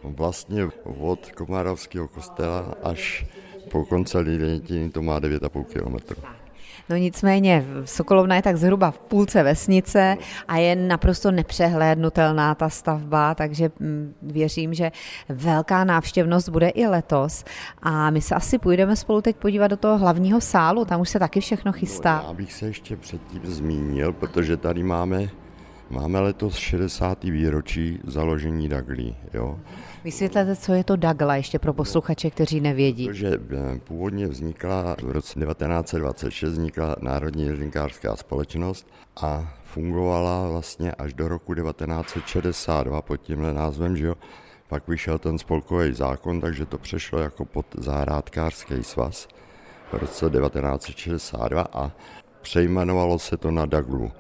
vlastně 0.03 0.70
od 1.00 1.32
Komárovského 1.32 2.08
kostela 2.08 2.74
až 2.84 3.25
po 3.72 3.86
konce 3.86 4.20
Lidětiny 4.20 4.89
to 4.89 5.01
má 5.01 5.20
9,5 5.20 5.63
kilometru. 5.63 6.22
No 6.89 6.96
nicméně 6.96 7.65
Sokolovna 7.86 8.36
je 8.36 8.41
tak 8.41 8.58
zhruba 8.58 8.91
v 8.91 9.00
půlce 9.00 9.44
vesnice 9.44 10.17
a 10.48 10.58
je 10.58 10.75
naprosto 10.75 11.32
nepřehlédnutelná 11.32 12.56
ta 12.56 12.70
stavba, 12.70 13.36
takže 13.36 13.72
mm, 13.79 14.13
věřím, 14.22 14.74
že 14.74 14.91
velká 15.29 15.84
návštěvnost 15.84 16.50
bude 16.50 16.70
i 16.70 16.88
letos 16.88 17.44
a 17.82 18.10
my 18.10 18.22
se 18.22 18.36
asi 18.36 18.58
půjdeme 18.58 18.96
spolu 18.96 19.22
teď 19.22 19.36
podívat 19.36 19.67
do 19.67 19.77
toho 19.77 19.98
hlavního 19.98 20.41
sálu, 20.41 20.86
tam 20.86 21.01
už 21.01 21.10
se 21.10 21.20
taky 21.20 21.39
všechno 21.39 21.72
chystá. 21.72 22.20
No, 22.24 22.27
já 22.27 22.34
bych 22.34 22.53
se 22.53 22.65
ještě 22.65 22.98
předtím 22.98 23.41
zmínil, 23.44 24.13
protože 24.13 24.58
tady 24.58 24.84
máme, 24.84 25.29
máme 25.89 26.20
letos 26.20 26.56
60. 26.56 27.24
výročí 27.24 28.00
založení 28.03 28.70
Daglí, 28.70 29.15
jo. 29.34 29.60
Vysvětlete, 30.03 30.56
co 30.56 30.74
je 30.74 30.84
to 30.84 30.96
Dagla, 30.96 31.36
ještě 31.36 31.60
pro 31.60 31.74
posluchače, 31.74 32.29
kteří 32.29 32.62
nevědí. 32.62 33.08
Protože 33.08 33.27
eh, 33.34 33.79
původně 33.84 34.27
vznikla 34.27 34.96
v 35.03 35.12
roce 35.12 35.39
1926 35.39 36.51
vznikla 36.51 36.96
Národní 37.01 37.44
jezdinkářská 37.46 38.15
společnost 38.15 38.88
a 39.22 39.53
fungovala 39.63 40.50
vlastně 40.50 40.91
až 40.91 41.13
do 41.13 41.27
roku 41.27 41.53
1962 41.53 43.01
pod 43.01 43.17
tímhle 43.17 43.53
názvem, 43.53 43.98
že 43.98 44.06
jo. 44.06 44.15
Pak 44.67 44.88
vyšel 44.88 45.20
ten 45.20 45.38
spolkový 45.38 45.94
zákon, 45.94 46.41
takže 46.41 46.65
to 46.65 46.77
přešlo 46.77 47.20
jako 47.20 47.46
pod 47.46 47.65
zahrádkářský 47.77 48.84
svaz 48.84 49.27
v 49.91 49.94
roce 49.94 50.29
1962 50.29 51.67
a 51.74 51.91
přejmenovalo 52.41 53.20
se 53.20 53.38
to 53.38 53.51
na 53.51 53.65
Daglu, 53.65 54.12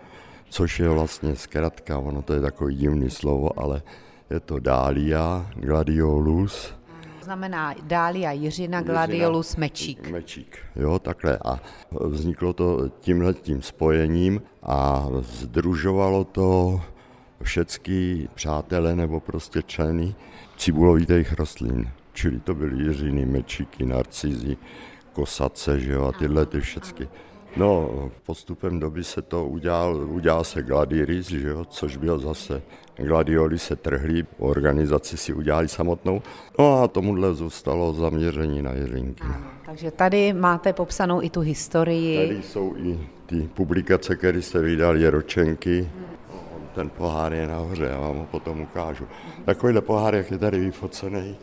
což 0.49 0.79
je 0.79 0.89
vlastně 0.89 1.35
zkratka, 1.35 1.99
ono 1.99 2.21
to 2.21 2.33
je 2.33 2.41
takový 2.41 2.75
divný 2.75 3.09
slovo, 3.09 3.59
ale 3.59 3.81
je 4.29 4.39
to 4.39 4.59
Dália, 4.59 5.51
Gladiolus. 5.55 6.73
To 7.19 7.25
znamená 7.25 7.75
Dália 7.83 8.31
Jiřina, 8.31 8.81
Gladiolus, 8.81 9.55
Mečík. 9.55 10.09
Mečík, 10.09 10.57
jo, 10.75 10.99
takhle. 10.99 11.37
A 11.45 11.59
vzniklo 12.01 12.53
to 12.53 12.89
tímhle 12.99 13.33
tím 13.33 13.61
spojením 13.61 14.41
a 14.63 15.07
združovalo 15.21 16.23
to 16.23 16.81
všechny 17.43 18.27
přátelé 18.33 18.95
nebo 18.95 19.19
prostě 19.19 19.61
členy 19.61 20.15
cibulovitých 20.57 21.33
rostlin. 21.33 21.89
Čili 22.13 22.39
to 22.39 22.55
byly 22.55 22.83
jiřiny, 22.83 23.25
mečíky, 23.25 23.85
narcizy, 23.85 24.57
kosace, 25.13 25.79
že 25.79 25.93
jo, 25.93 26.05
a 26.05 26.11
tyhle 26.11 26.45
ty 26.45 26.61
všechny. 26.61 27.07
No, 27.57 27.89
postupem 28.25 28.79
doby 28.79 29.03
se 29.03 29.21
to 29.21 29.45
udělal, 29.45 29.95
udělal 29.95 30.43
se 30.43 30.63
gladiris, 30.63 31.27
že 31.27 31.47
jo, 31.47 31.65
což 31.65 31.97
byl 31.97 32.19
zase 32.19 32.61
gladioli 32.97 33.59
se 33.59 33.75
trhli, 33.75 34.25
organizaci 34.37 35.17
si 35.17 35.33
udělali 35.33 35.67
samotnou, 35.67 36.21
no 36.59 36.83
a 36.83 36.87
tomuhle 36.87 37.33
zůstalo 37.33 37.93
zaměření 37.93 38.61
na 38.61 38.73
Jiřinky. 38.73 39.23
takže 39.65 39.91
tady 39.91 40.33
máte 40.33 40.73
popsanou 40.73 41.21
i 41.21 41.29
tu 41.29 41.39
historii. 41.39 42.27
Tady 42.27 42.43
jsou 42.43 42.75
i 42.77 42.99
ty 43.25 43.49
publikace, 43.53 44.15
které 44.15 44.41
se 44.41 44.61
vydali, 44.61 45.09
ročenky, 45.09 45.89
ten 46.75 46.89
pohár 46.89 47.33
je 47.33 47.47
nahoře, 47.47 47.85
já 47.85 47.99
vám 47.99 48.17
ho 48.17 48.25
potom 48.25 48.61
ukážu. 48.61 49.05
Takovýhle 49.45 49.81
pohár, 49.81 50.15
jak 50.15 50.31
je 50.31 50.37
tady 50.37 50.59
vyfocený, 50.59 51.35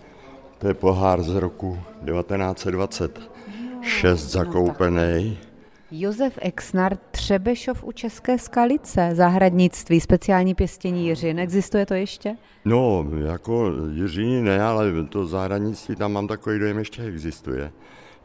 to 0.58 0.68
je 0.68 0.74
pohár 0.74 1.22
z 1.22 1.34
roku 1.34 1.78
1926 2.06 4.30
zakoupený. 4.30 5.38
Josef 5.96 6.38
Exnar, 6.42 6.96
Třebešov 7.10 7.84
u 7.84 7.92
České 7.92 8.38
skalice, 8.38 9.10
zahradnictví, 9.12 10.00
speciální 10.00 10.54
pěstění 10.54 11.06
jiřin. 11.06 11.38
Existuje 11.38 11.86
to 11.86 11.94
ještě? 11.94 12.36
No, 12.64 13.06
jako 13.26 13.72
jiřiny 13.92 14.42
ne, 14.42 14.62
ale 14.62 15.04
to 15.08 15.26
zahradnictví 15.26 15.96
tam 15.96 16.12
mám 16.12 16.28
takový 16.28 16.58
dojem, 16.58 16.78
ještě 16.78 17.02
existuje. 17.02 17.72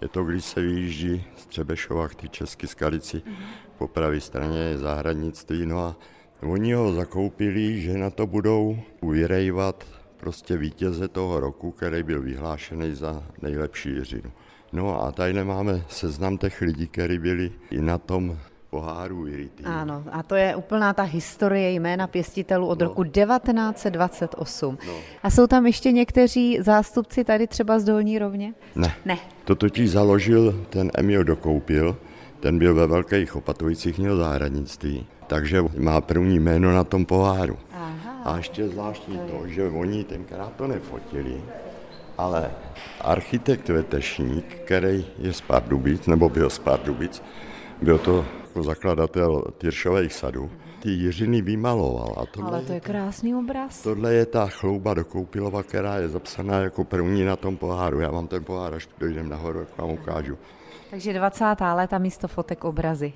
Je 0.01 0.07
to, 0.07 0.23
když 0.23 0.45
se 0.45 0.61
vyjíždí 0.61 1.23
z 1.35 1.45
Třebešova 1.45 2.07
k 2.07 2.15
ty 2.15 2.29
České 2.29 2.67
skalici, 2.67 3.17
mm-hmm. 3.17 3.77
po 3.77 3.87
pravé 3.87 4.19
straně 4.19 4.59
je 4.59 4.77
zahradnictví, 4.77 5.65
no 5.65 5.79
a 5.79 5.95
oni 6.41 6.73
ho 6.73 6.93
zakoupili, 6.93 7.81
že 7.81 7.97
na 7.97 8.09
to 8.09 8.27
budou 8.27 8.77
vyrejvat 9.01 9.85
prostě 10.19 10.57
vítěze 10.57 11.07
toho 11.07 11.39
roku, 11.39 11.71
který 11.71 12.03
byl 12.03 12.21
vyhlášený 12.21 12.95
za 12.95 13.23
nejlepší 13.41 13.89
jiřinu. 13.89 14.31
No 14.73 15.03
a 15.03 15.11
tady 15.11 15.43
máme 15.43 15.83
seznam 15.89 16.37
těch 16.37 16.61
lidí, 16.61 16.87
kteří 16.87 17.19
byli 17.19 17.51
i 17.71 17.81
na 17.81 17.97
tom 17.97 18.37
poháru 18.69 19.27
Irity. 19.27 19.63
Ano, 19.63 20.03
a 20.11 20.23
to 20.23 20.35
je 20.35 20.55
úplná 20.55 20.93
ta 20.93 21.03
historie 21.03 21.71
jména 21.71 22.07
pěstitelů 22.07 22.67
od 22.67 22.79
no. 22.79 22.85
roku 22.85 23.03
1928. 23.03 24.77
No. 24.87 24.93
A 25.23 25.29
jsou 25.29 25.47
tam 25.47 25.65
ještě 25.65 25.91
někteří 25.91 26.57
zástupci 26.61 27.23
tady 27.23 27.47
třeba 27.47 27.79
z 27.79 27.83
Dolní 27.83 28.19
rovně? 28.19 28.53
Ne. 28.75 28.95
Ne. 29.05 29.17
To 29.45 29.55
totiž 29.55 29.91
založil 29.91 30.65
ten 30.69 30.91
Emil 30.95 31.23
Dokoupil, 31.23 31.97
ten 32.39 32.59
byl 32.59 32.75
ve 32.75 32.87
Velkých 32.87 33.35
Opatovicích, 33.35 33.97
měl 33.97 34.17
zahradnictví, 34.17 35.07
takže 35.27 35.63
má 35.77 36.01
první 36.01 36.39
jméno 36.39 36.73
na 36.73 36.83
tom 36.83 37.05
poháru. 37.05 37.57
Aha. 37.73 38.08
A 38.23 38.37
ještě 38.37 38.67
zvláštní 38.67 39.19
to, 39.31 39.47
že 39.47 39.67
oni 39.67 40.03
tenkrát 40.03 40.55
to 40.55 40.67
nefotili, 40.67 41.43
ale 42.17 42.51
architekt 43.01 43.69
Vetešník, 43.69 44.55
který 44.65 45.05
je 45.17 45.33
z 45.33 45.41
Pardubic, 45.41 46.07
nebo 46.07 46.29
byl 46.29 46.49
z 46.49 46.59
Pardubic, 46.59 47.23
byl 47.81 47.97
to 47.97 48.25
jako 48.47 48.63
zakladatel 48.63 49.43
Tyršových 49.57 50.13
sadů, 50.13 50.49
ty 50.79 50.89
Jiřiny 50.89 51.41
vymaloval. 51.41 52.15
A 52.17 52.25
tohle 52.25 52.51
Ale 52.51 52.61
to 52.61 52.73
je 52.73 52.79
krásný 52.79 53.35
obraz. 53.35 53.81
Tohle 53.81 54.13
je 54.13 54.25
ta 54.25 54.47
chlouba 54.47 54.93
do 54.93 55.05
Koupilova, 55.05 55.63
která 55.63 55.95
je 55.95 56.09
zapsaná 56.09 56.59
jako 56.59 56.83
první 56.83 57.23
na 57.23 57.35
tom 57.35 57.57
poháru. 57.57 57.99
Já 57.99 58.11
mám 58.11 58.27
ten 58.27 58.43
pohár, 58.43 58.73
až 58.73 58.89
dojdem 58.97 59.29
nahoru, 59.29 59.59
jak 59.59 59.77
vám 59.77 59.89
ukážu. 59.89 60.37
Takže 60.89 61.13
20. 61.13 61.45
léta 61.73 61.97
místo 61.97 62.27
fotek 62.27 62.63
obrazy. 62.63 63.13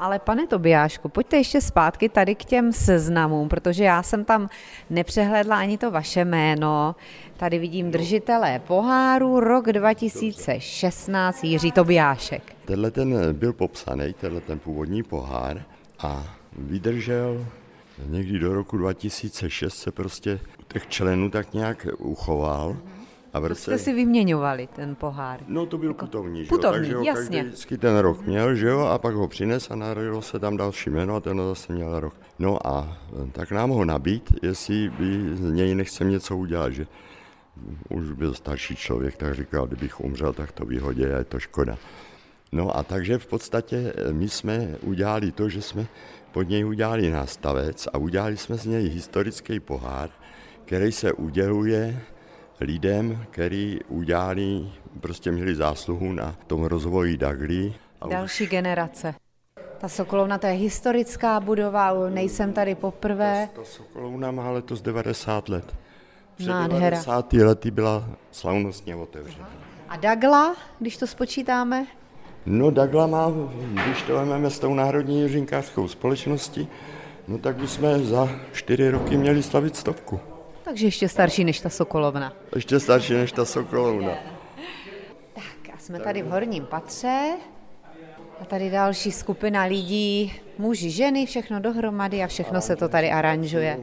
Ale 0.00 0.18
pane 0.18 0.46
Tobiášku, 0.46 1.08
pojďte 1.08 1.36
ještě 1.36 1.60
zpátky 1.60 2.08
tady 2.08 2.34
k 2.34 2.44
těm 2.44 2.72
seznamům, 2.72 3.48
protože 3.48 3.84
já 3.84 4.02
jsem 4.02 4.24
tam 4.24 4.48
nepřehledla 4.90 5.56
ani 5.58 5.78
to 5.78 5.90
vaše 5.90 6.24
jméno. 6.24 6.96
Tady 7.36 7.58
vidím 7.58 7.90
držitelé 7.90 8.58
poháru 8.66 9.40
rok 9.40 9.72
2016 9.72 11.44
Jiří 11.44 11.72
Tobiášek. 11.72 12.42
Tenhle 12.64 12.90
ten 12.90 13.14
byl 13.32 13.52
popsaný, 13.52 14.12
tenhle 14.20 14.40
ten 14.40 14.58
původní 14.58 15.02
pohár 15.02 15.62
a 15.98 16.24
vydržel 16.58 17.46
někdy 18.06 18.38
do 18.38 18.54
roku 18.54 18.76
2006 18.76 19.74
se 19.74 19.92
prostě 19.92 20.40
těch 20.72 20.86
členů 20.88 21.30
tak 21.30 21.54
nějak 21.54 21.86
uchoval. 21.98 22.72
Mm-hmm 22.72 22.99
a 23.32 23.40
v 23.40 23.46
roce... 23.46 23.60
jste 23.60 23.78
si 23.78 23.92
vyměňovali 23.92 24.68
ten 24.76 24.94
pohár? 24.94 25.40
No 25.48 25.66
to 25.66 25.78
byl 25.78 25.88
jako 25.88 26.06
putovní, 26.06 26.44
že 26.44 26.48
putovní, 26.48 26.78
Takže 26.78 26.96
ho 26.96 27.04
jasně. 27.04 27.44
každý 27.44 27.78
ten 27.78 27.98
rok 27.98 28.26
měl, 28.26 28.54
že 28.54 28.68
jo, 28.68 28.80
a 28.80 28.98
pak 28.98 29.14
ho 29.14 29.28
přines 29.28 29.70
a 29.70 29.76
narodilo 29.76 30.22
se 30.22 30.38
tam 30.38 30.56
další 30.56 30.90
jméno 30.90 31.16
a 31.16 31.20
ten 31.20 31.38
zase 31.48 31.72
měl 31.72 32.00
rok. 32.00 32.14
No 32.38 32.66
a 32.66 32.98
tak 33.32 33.52
nám 33.52 33.70
ho 33.70 33.84
nabít, 33.84 34.32
jestli 34.42 34.90
by 34.90 35.36
z 35.36 35.52
něj 35.52 35.74
nechcem 35.74 36.10
něco 36.10 36.36
udělat, 36.36 36.70
že 36.70 36.86
už 37.88 38.12
byl 38.12 38.34
starší 38.34 38.76
člověk, 38.76 39.16
tak 39.16 39.34
říkal, 39.34 39.66
kdybych 39.66 40.00
umřel, 40.00 40.32
tak 40.32 40.52
to 40.52 40.64
vyhodě 40.64 41.14
a 41.14 41.18
je 41.18 41.24
to 41.24 41.38
škoda. 41.38 41.78
No 42.52 42.76
a 42.76 42.82
takže 42.82 43.18
v 43.18 43.26
podstatě 43.26 43.92
my 44.12 44.28
jsme 44.28 44.76
udělali 44.82 45.32
to, 45.32 45.48
že 45.48 45.62
jsme 45.62 45.86
pod 46.32 46.42
něj 46.42 46.64
udělali 46.64 47.10
nástavec 47.10 47.88
a 47.92 47.98
udělali 47.98 48.36
jsme 48.36 48.58
z 48.58 48.66
něj 48.66 48.88
historický 48.88 49.60
pohár, 49.60 50.10
který 50.64 50.92
se 50.92 51.12
uděluje 51.12 52.00
lidem, 52.60 53.24
který 53.30 53.78
udělali, 53.88 54.66
prostě 55.00 55.32
měli 55.32 55.54
zásluhu 55.54 56.12
na 56.12 56.36
tom 56.46 56.64
rozvoji 56.64 57.16
Dagli. 57.16 57.74
Další 58.10 58.44
už... 58.44 58.50
generace. 58.50 59.14
Ta 59.78 59.88
Sokolovna, 59.88 60.38
to 60.38 60.46
je 60.46 60.52
historická 60.52 61.40
budova, 61.40 61.92
nejsem 62.08 62.52
tady 62.52 62.74
poprvé. 62.74 63.48
Ta, 63.54 63.60
ta 63.60 63.66
Sokolovna 63.66 64.30
má 64.30 64.50
letos 64.50 64.82
90 64.82 65.48
let. 65.48 65.74
Před 66.36 66.48
Nádhera. 66.48 66.90
90 66.90 67.32
lety 67.32 67.70
byla 67.70 68.04
slavnostně 68.30 68.96
otevřena. 68.96 69.48
A 69.88 69.96
Dagla, 69.96 70.56
když 70.78 70.96
to 70.96 71.06
spočítáme? 71.06 71.86
No 72.46 72.70
Dagla 72.70 73.06
má, 73.06 73.32
když 73.84 74.02
to 74.02 74.14
vezmeme 74.14 74.50
s 74.50 74.58
tou 74.58 74.74
Národní 74.74 75.20
jiřinkářskou 75.20 75.88
společností, 75.88 76.68
no 77.28 77.38
tak 77.38 77.56
bychom 77.56 78.04
za 78.04 78.28
čtyři 78.52 78.90
roky 78.90 79.16
měli 79.16 79.42
slavit 79.42 79.76
stovku. 79.76 80.20
Takže 80.70 80.86
ještě 80.86 81.08
starší 81.08 81.44
než 81.44 81.60
ta 81.60 81.68
Sokolovna. 81.68 82.32
Ještě 82.54 82.80
starší 82.80 83.12
než 83.12 83.32
ta 83.32 83.44
Sokolovna. 83.44 84.12
Tak 85.34 85.74
a 85.74 85.78
jsme 85.78 86.00
tady 86.00 86.22
v 86.22 86.26
horním 86.26 86.66
patře. 86.66 87.20
A 88.40 88.44
tady 88.44 88.70
další 88.70 89.12
skupina 89.12 89.64
lidí, 89.64 90.32
muži, 90.58 90.90
ženy, 90.90 91.26
všechno 91.26 91.60
dohromady 91.60 92.22
a 92.22 92.26
všechno 92.26 92.60
se 92.60 92.76
to 92.76 92.88
tady 92.88 93.10
aranžuje. 93.10 93.80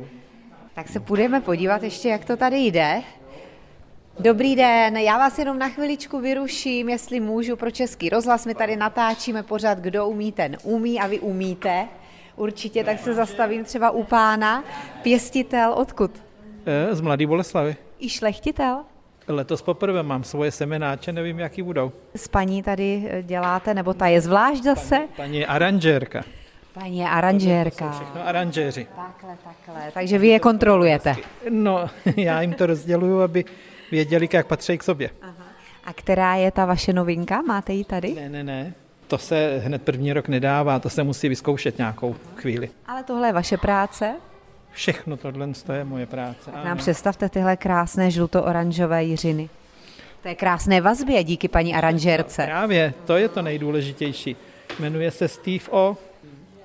Tak 0.75 0.89
se 0.89 0.99
půjdeme 0.99 1.41
podívat 1.41 1.83
ještě, 1.83 2.09
jak 2.09 2.25
to 2.25 2.37
tady 2.37 2.57
jde. 2.57 3.01
Dobrý 4.19 4.55
den, 4.55 4.97
já 4.97 5.17
vás 5.17 5.39
jenom 5.39 5.59
na 5.59 5.69
chviličku 5.69 6.19
vyruším, 6.19 6.89
jestli 6.89 7.19
můžu 7.19 7.55
pro 7.55 7.71
Český 7.71 8.09
rozhlas. 8.09 8.45
My 8.45 8.55
tady 8.55 8.75
natáčíme 8.75 9.43
pořád, 9.43 9.79
kdo 9.79 10.07
umí, 10.07 10.31
ten 10.31 10.57
umí 10.63 10.99
a 10.99 11.07
vy 11.07 11.19
umíte. 11.19 11.87
Určitě, 12.35 12.83
tak 12.83 12.99
se 12.99 13.13
zastavím 13.13 13.63
třeba 13.63 13.91
u 13.91 14.03
pána. 14.03 14.63
Pěstitel, 15.01 15.73
odkud? 15.73 16.26
Z 16.91 17.01
Mladý 17.01 17.25
Boleslavy. 17.25 17.75
I 17.99 18.09
šlechtitel? 18.09 18.83
Letos 19.27 19.61
poprvé 19.61 20.03
mám 20.03 20.23
svoje 20.23 20.51
semenáče, 20.51 21.11
nevím, 21.11 21.39
jaký 21.39 21.61
budou. 21.61 21.91
S 22.15 22.27
paní 22.27 22.63
tady 22.63 23.11
děláte, 23.21 23.73
nebo 23.73 23.93
ta 23.93 24.07
je 24.07 24.21
zvlášť 24.21 24.63
zase? 24.63 24.95
Paní, 24.95 25.09
paní 25.15 25.45
aranžérka. 25.45 26.23
Paní 26.73 26.99
je 26.99 27.07
aranžérka. 27.09 27.91
Všechno 27.91 28.27
aranžéři. 28.27 28.87
Takhle, 28.95 29.37
takhle. 29.43 29.91
Takže 29.93 30.17
vy 30.17 30.27
je 30.27 30.39
kontrolujete. 30.39 31.15
No, 31.49 31.89
já 32.17 32.41
jim 32.41 32.53
to 32.53 32.65
rozděluju, 32.65 33.21
aby 33.21 33.45
věděli, 33.91 34.29
jak 34.33 34.47
patří 34.47 34.77
k 34.77 34.83
sobě. 34.83 35.09
A 35.85 35.93
která 35.93 36.35
je 36.35 36.51
ta 36.51 36.65
vaše 36.65 36.93
novinka? 36.93 37.41
Máte 37.41 37.73
ji 37.73 37.83
tady? 37.83 38.13
Ne, 38.13 38.29
ne, 38.29 38.43
ne. 38.43 38.73
To 39.07 39.17
se 39.17 39.61
hned 39.65 39.81
první 39.81 40.13
rok 40.13 40.27
nedává, 40.27 40.79
to 40.79 40.89
se 40.89 41.03
musí 41.03 41.29
vyzkoušet 41.29 41.77
nějakou 41.77 42.15
chvíli. 42.35 42.69
Ale 42.85 43.03
tohle 43.03 43.27
je 43.27 43.33
vaše 43.33 43.57
práce? 43.57 44.15
Všechno 44.77 45.17
tohle 45.17 45.49
je 45.73 45.83
moje 45.83 46.05
práce. 46.05 46.51
Tak 46.51 46.65
nám 46.65 46.77
představte 46.77 47.29
tyhle 47.29 47.57
krásné 47.57 48.11
žluto-oranžové 48.11 49.03
jiřiny. 49.03 49.49
To 50.21 50.27
je 50.27 50.35
krásné 50.35 50.81
vazbě 50.81 51.23
díky 51.23 51.47
paní 51.47 51.75
aranžérce. 51.75 52.45
Právě, 52.45 52.93
to 53.05 53.15
je 53.15 53.29
to 53.29 53.41
nejdůležitější. 53.41 54.35
Jmenuje 54.79 55.11
se 55.11 55.27
Steve 55.27 55.63
O, 55.69 55.97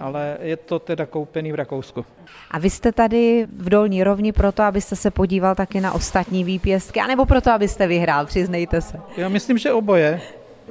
ale 0.00 0.36
je 0.42 0.56
to 0.56 0.78
teda 0.78 1.06
koupený 1.06 1.52
v 1.52 1.54
Rakousku. 1.54 2.06
A 2.50 2.58
vy 2.58 2.70
jste 2.70 2.92
tady 2.92 3.46
v 3.56 3.68
Dolní 3.68 4.04
rovni 4.04 4.32
proto, 4.32 4.62
abyste 4.62 4.96
se 4.96 5.10
podíval 5.10 5.54
taky 5.54 5.80
na 5.80 5.92
ostatní 5.92 6.44
výpěstky, 6.44 7.00
anebo 7.00 7.26
proto, 7.26 7.50
abyste 7.50 7.86
vyhrál, 7.86 8.26
přiznejte 8.26 8.80
se. 8.80 9.00
Já 9.16 9.28
myslím, 9.28 9.58
že 9.58 9.72
oboje. 9.72 10.20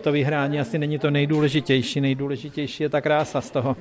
To 0.02 0.12
vyhrání 0.12 0.60
asi 0.60 0.78
není 0.78 1.00
to 1.00 1.12
nejdůležitější. 1.12 2.02
Nejdůležitější 2.02 2.84
je 2.84 2.90
ta 2.90 3.02
krása 3.02 3.42
z 3.42 3.52
toho. 3.52 3.78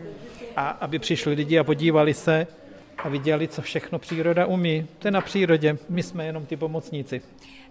A 0.56 0.68
aby 0.68 0.98
přišli 0.98 1.34
lidi 1.34 1.58
a 1.58 1.64
podívali 1.64 2.14
se 2.14 2.46
a 3.04 3.08
viděli, 3.08 3.48
co 3.48 3.62
všechno 3.62 3.98
příroda 3.98 4.46
umí. 4.46 4.86
To 4.98 5.08
je 5.08 5.12
na 5.12 5.20
přírodě, 5.20 5.78
my 5.88 6.02
jsme 6.02 6.26
jenom 6.26 6.46
ty 6.46 6.56
pomocníci. 6.56 7.22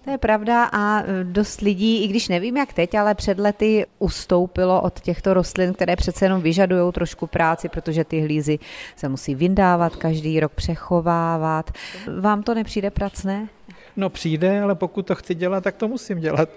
To 0.04 0.12
je 0.12 0.18
pravda 0.18 0.70
a 0.74 1.04
dost 1.24 1.62
lidí, 1.62 2.04
i 2.04 2.08
když 2.08 2.28
nevím 2.28 2.58
jak 2.58 2.74
teď, 2.74 2.96
ale 2.96 3.16
před 3.16 3.40
lety 3.40 3.86
ustoupilo 4.00 4.82
od 4.82 5.00
těchto 5.00 5.34
rostlin, 5.34 5.74
které 5.74 5.96
přece 5.96 6.26
jenom 6.26 6.42
vyžadují 6.42 6.92
trošku 6.92 7.28
práci, 7.28 7.70
protože 7.70 8.04
ty 8.04 8.22
hlízy 8.22 8.60
se 8.96 9.10
musí 9.10 9.36
vyndávat, 9.36 9.96
každý 9.96 10.40
rok 10.40 10.52
přechovávat. 10.52 11.72
Vám 12.20 12.44
to 12.44 12.54
nepřijde 12.54 12.90
pracné? 12.90 13.48
No 13.96 14.10
přijde, 14.10 14.62
ale 14.62 14.76
pokud 14.76 15.08
to 15.08 15.16
chci 15.16 15.36
dělat, 15.36 15.64
tak 15.64 15.76
to 15.76 15.88
musím 15.88 16.20
dělat. 16.20 16.50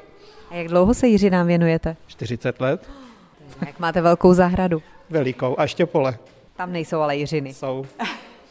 A 0.50 0.54
jak 0.54 0.68
dlouho 0.68 0.94
se 0.94 1.08
jiřinám 1.08 1.46
věnujete? 1.46 1.96
40 2.06 2.60
let. 2.60 2.90
Jak 3.66 3.78
máte 3.78 4.00
velkou 4.00 4.34
zahradu? 4.34 4.82
Velikou, 5.10 5.54
a 5.58 5.62
ještě 5.62 5.86
pole. 5.86 6.18
Tam 6.56 6.72
nejsou 6.72 7.00
ale 7.00 7.16
jiřiny. 7.16 7.54
Jsou. 7.54 7.86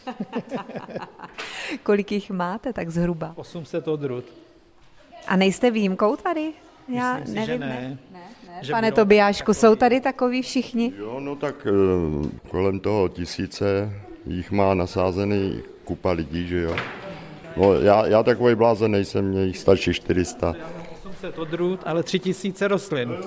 Kolik 1.83 2.11
jich 2.11 2.31
máte 2.31 2.73
tak 2.73 2.89
zhruba? 2.89 3.33
800 3.35 3.87
odrůd. 3.87 4.25
A 5.27 5.35
nejste 5.35 5.71
výjimkou 5.71 6.15
tady? 6.15 6.51
Já 6.87 7.17
Myslím 7.17 7.43
si, 7.45 7.47
nevím. 7.47 7.53
že 7.53 7.59
ne. 7.59 7.67
ne, 7.81 7.97
ne, 8.11 8.19
ne. 8.47 8.59
Že 8.61 8.71
Pane 8.73 8.91
Tobiášku, 8.91 9.53
jsou 9.53 9.75
tady 9.75 10.01
takový 10.01 10.41
všichni? 10.41 10.93
Jo, 10.97 11.19
no 11.19 11.35
tak 11.35 11.67
eh, 11.67 12.29
kolem 12.49 12.79
toho 12.79 13.07
tisíce 13.09 13.93
jich 14.25 14.51
má 14.51 14.73
nasázený 14.73 15.61
kupa 15.83 16.11
lidí, 16.11 16.47
že 16.47 16.61
jo. 16.61 16.75
No 17.57 17.73
já, 17.73 18.05
já 18.07 18.23
takový 18.23 18.55
blázen 18.55 18.91
nejsem, 18.91 19.25
mě 19.25 19.43
jich 19.43 19.57
stačí 19.57 19.93
400. 19.93 20.55
800 21.21 21.37
odrůd, 21.39 21.79
ale 21.85 22.03
3000 22.03 22.67
rostlin. 22.67 23.17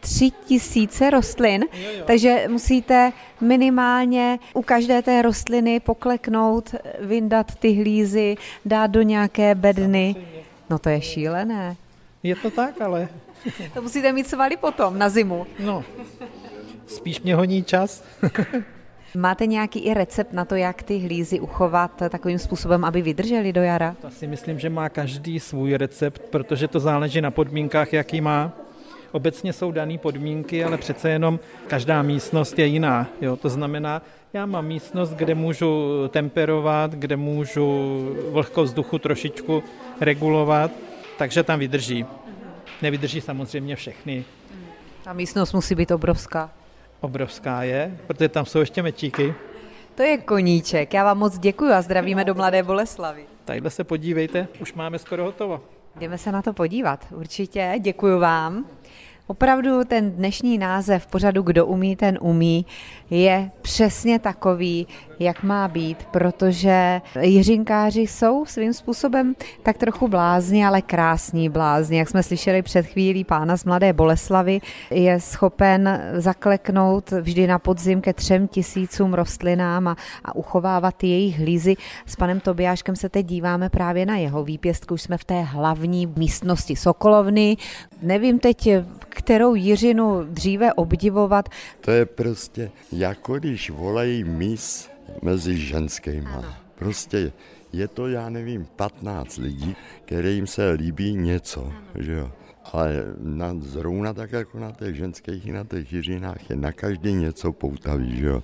Tři 0.00 0.30
tisíce 0.30 1.10
rostlin, 1.10 1.64
takže 2.04 2.44
musíte 2.48 3.12
minimálně 3.40 4.38
u 4.54 4.62
každé 4.62 5.02
té 5.02 5.22
rostliny 5.22 5.80
pokleknout, 5.80 6.74
vyndat 7.00 7.54
ty 7.54 7.72
hlízy, 7.72 8.36
dát 8.64 8.86
do 8.86 9.02
nějaké 9.02 9.54
bedny. 9.54 10.16
No 10.70 10.78
to 10.78 10.88
je 10.88 11.00
šílené. 11.00 11.76
Je 12.22 12.36
to 12.36 12.50
tak, 12.50 12.80
ale 12.80 13.08
To 13.74 13.82
musíte 13.82 14.12
mít 14.12 14.28
svaly 14.28 14.56
potom 14.56 14.98
na 14.98 15.08
zimu. 15.08 15.46
no, 15.58 15.84
spíš 16.86 17.20
mě 17.20 17.34
honí 17.34 17.62
čas. 17.64 18.04
Máte 19.16 19.46
nějaký 19.46 19.78
i 19.78 19.94
recept 19.94 20.32
na 20.32 20.44
to, 20.44 20.54
jak 20.54 20.82
ty 20.82 20.98
hlízy 20.98 21.40
uchovat 21.40 22.02
takovým 22.08 22.38
způsobem, 22.38 22.84
aby 22.84 23.02
vydržely 23.02 23.52
do 23.52 23.62
jara? 23.62 23.96
To 24.00 24.10
si 24.10 24.26
myslím, 24.26 24.58
že 24.58 24.70
má 24.70 24.88
každý 24.88 25.40
svůj 25.40 25.76
recept, 25.76 26.22
protože 26.30 26.68
to 26.68 26.80
záleží 26.80 27.20
na 27.20 27.30
podmínkách, 27.30 27.92
jaký 27.92 28.20
má. 28.20 28.52
Obecně 29.12 29.52
jsou 29.52 29.72
dané 29.72 29.98
podmínky, 29.98 30.64
ale 30.64 30.78
přece 30.78 31.10
jenom 31.10 31.40
každá 31.66 32.02
místnost 32.02 32.58
je 32.58 32.66
jiná. 32.66 33.06
Jo? 33.20 33.36
To 33.36 33.48
znamená, 33.48 34.02
já 34.32 34.46
mám 34.46 34.66
místnost, 34.66 35.10
kde 35.10 35.34
můžu 35.34 35.90
temperovat, 36.08 36.90
kde 36.90 37.16
můžu 37.16 38.08
vlhkost 38.30 38.70
vzduchu 38.70 38.98
trošičku 38.98 39.62
regulovat, 40.00 40.70
takže 41.18 41.42
tam 41.42 41.58
vydrží. 41.58 42.06
Nevydrží 42.82 43.20
samozřejmě 43.20 43.76
všechny. 43.76 44.24
Ta 45.04 45.12
místnost 45.12 45.52
musí 45.52 45.74
být 45.74 45.90
obrovská. 45.90 46.50
Obrovská 47.02 47.62
je, 47.62 47.98
protože 48.06 48.28
tam 48.28 48.46
jsou 48.46 48.60
ještě 48.60 48.82
mečíky. 48.82 49.34
To 49.94 50.02
je 50.02 50.18
koníček. 50.18 50.94
Já 50.94 51.04
vám 51.04 51.18
moc 51.18 51.38
děkuji 51.38 51.72
a 51.72 51.82
zdravíme 51.82 52.24
do 52.24 52.34
Mladé 52.34 52.62
Boleslavy. 52.62 53.24
Tadyhle 53.44 53.70
se 53.70 53.84
podívejte, 53.84 54.48
už 54.60 54.74
máme 54.74 54.98
skoro 54.98 55.24
hotovo. 55.24 55.60
Jdeme 56.00 56.18
se 56.18 56.32
na 56.32 56.42
to 56.42 56.52
podívat, 56.52 57.06
určitě. 57.10 57.74
Děkuji 57.80 58.18
vám. 58.18 58.64
Opravdu 59.26 59.84
ten 59.84 60.10
dnešní 60.10 60.58
název 60.58 61.06
pořadu 61.06 61.42
Kdo 61.42 61.66
umí, 61.66 61.96
ten 61.96 62.18
umí 62.20 62.66
je 63.10 63.50
přesně 63.62 64.18
takový, 64.18 64.86
jak 65.22 65.42
má 65.42 65.68
být, 65.68 66.04
protože 66.10 67.00
jiřinkáři 67.20 68.00
jsou 68.00 68.46
svým 68.46 68.72
způsobem 68.72 69.34
tak 69.62 69.78
trochu 69.78 70.08
blázni, 70.08 70.66
ale 70.66 70.82
krásní 70.82 71.48
blázni. 71.48 71.98
Jak 71.98 72.08
jsme 72.08 72.22
slyšeli 72.22 72.62
před 72.62 72.86
chvílí 72.86 73.24
pána 73.24 73.56
z 73.56 73.64
Mladé 73.64 73.92
Boleslavy, 73.92 74.60
je 74.90 75.20
schopen 75.20 76.02
zakleknout 76.14 77.10
vždy 77.10 77.46
na 77.46 77.58
podzim 77.58 78.00
ke 78.00 78.12
třem 78.12 78.48
tisícům 78.48 79.14
rostlinám 79.14 79.88
a, 79.88 79.96
a 80.24 80.34
uchovávat 80.34 81.04
jejich 81.04 81.38
hlízy. 81.38 81.74
S 82.06 82.16
panem 82.16 82.40
Tobiáškem 82.40 82.96
se 82.96 83.08
teď 83.08 83.26
díváme 83.26 83.68
právě 83.68 84.06
na 84.06 84.16
jeho 84.16 84.44
výpěstku. 84.44 84.94
Už 84.94 85.02
jsme 85.02 85.18
v 85.18 85.24
té 85.24 85.42
hlavní 85.42 86.06
místnosti 86.06 86.76
Sokolovny. 86.76 87.56
Nevím 88.02 88.38
teď, 88.38 88.68
kterou 89.08 89.54
jiřinu 89.54 90.22
dříve 90.24 90.72
obdivovat. 90.72 91.48
To 91.80 91.90
je 91.90 92.06
prostě 92.06 92.70
jako 92.92 93.38
když 93.38 93.70
volají 93.70 94.24
mis 94.24 94.91
mezi 95.22 95.56
ženskýma. 95.56 96.62
Prostě 96.74 97.32
je 97.72 97.88
to, 97.88 98.08
já 98.08 98.28
nevím, 98.28 98.66
15 98.76 99.36
lidí, 99.36 99.76
kterým 100.04 100.46
se 100.46 100.70
líbí 100.70 101.14
něco, 101.14 101.72
že 101.98 102.12
jo. 102.12 102.32
Ale 102.72 103.04
na, 103.18 103.54
zrovna 103.58 104.14
tak 104.14 104.32
jako 104.32 104.58
na 104.58 104.72
těch 104.72 104.96
ženských 104.96 105.46
i 105.46 105.52
na 105.52 105.64
těch 105.64 105.92
jiřinách 105.92 106.50
je 106.50 106.56
na 106.56 106.72
každý 106.72 107.12
něco 107.12 107.52
poutavý, 107.52 108.16
že 108.16 108.26
jo. 108.26 108.42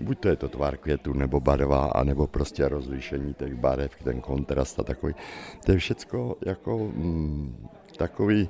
Buď 0.00 0.18
to 0.18 0.28
je 0.28 0.36
to 0.36 0.48
tvar 0.48 0.76
květu, 0.76 1.12
nebo 1.12 1.40
barva, 1.40 1.86
anebo 1.86 2.26
prostě 2.26 2.68
rozlišení 2.68 3.34
těch 3.34 3.54
barev, 3.54 3.90
ten 4.04 4.20
kontrast 4.20 4.80
a 4.80 4.82
takový. 4.82 5.14
To 5.64 5.72
je 5.72 5.78
všecko 5.78 6.36
jako 6.46 6.78
mm, 6.78 7.68
takový 7.96 8.48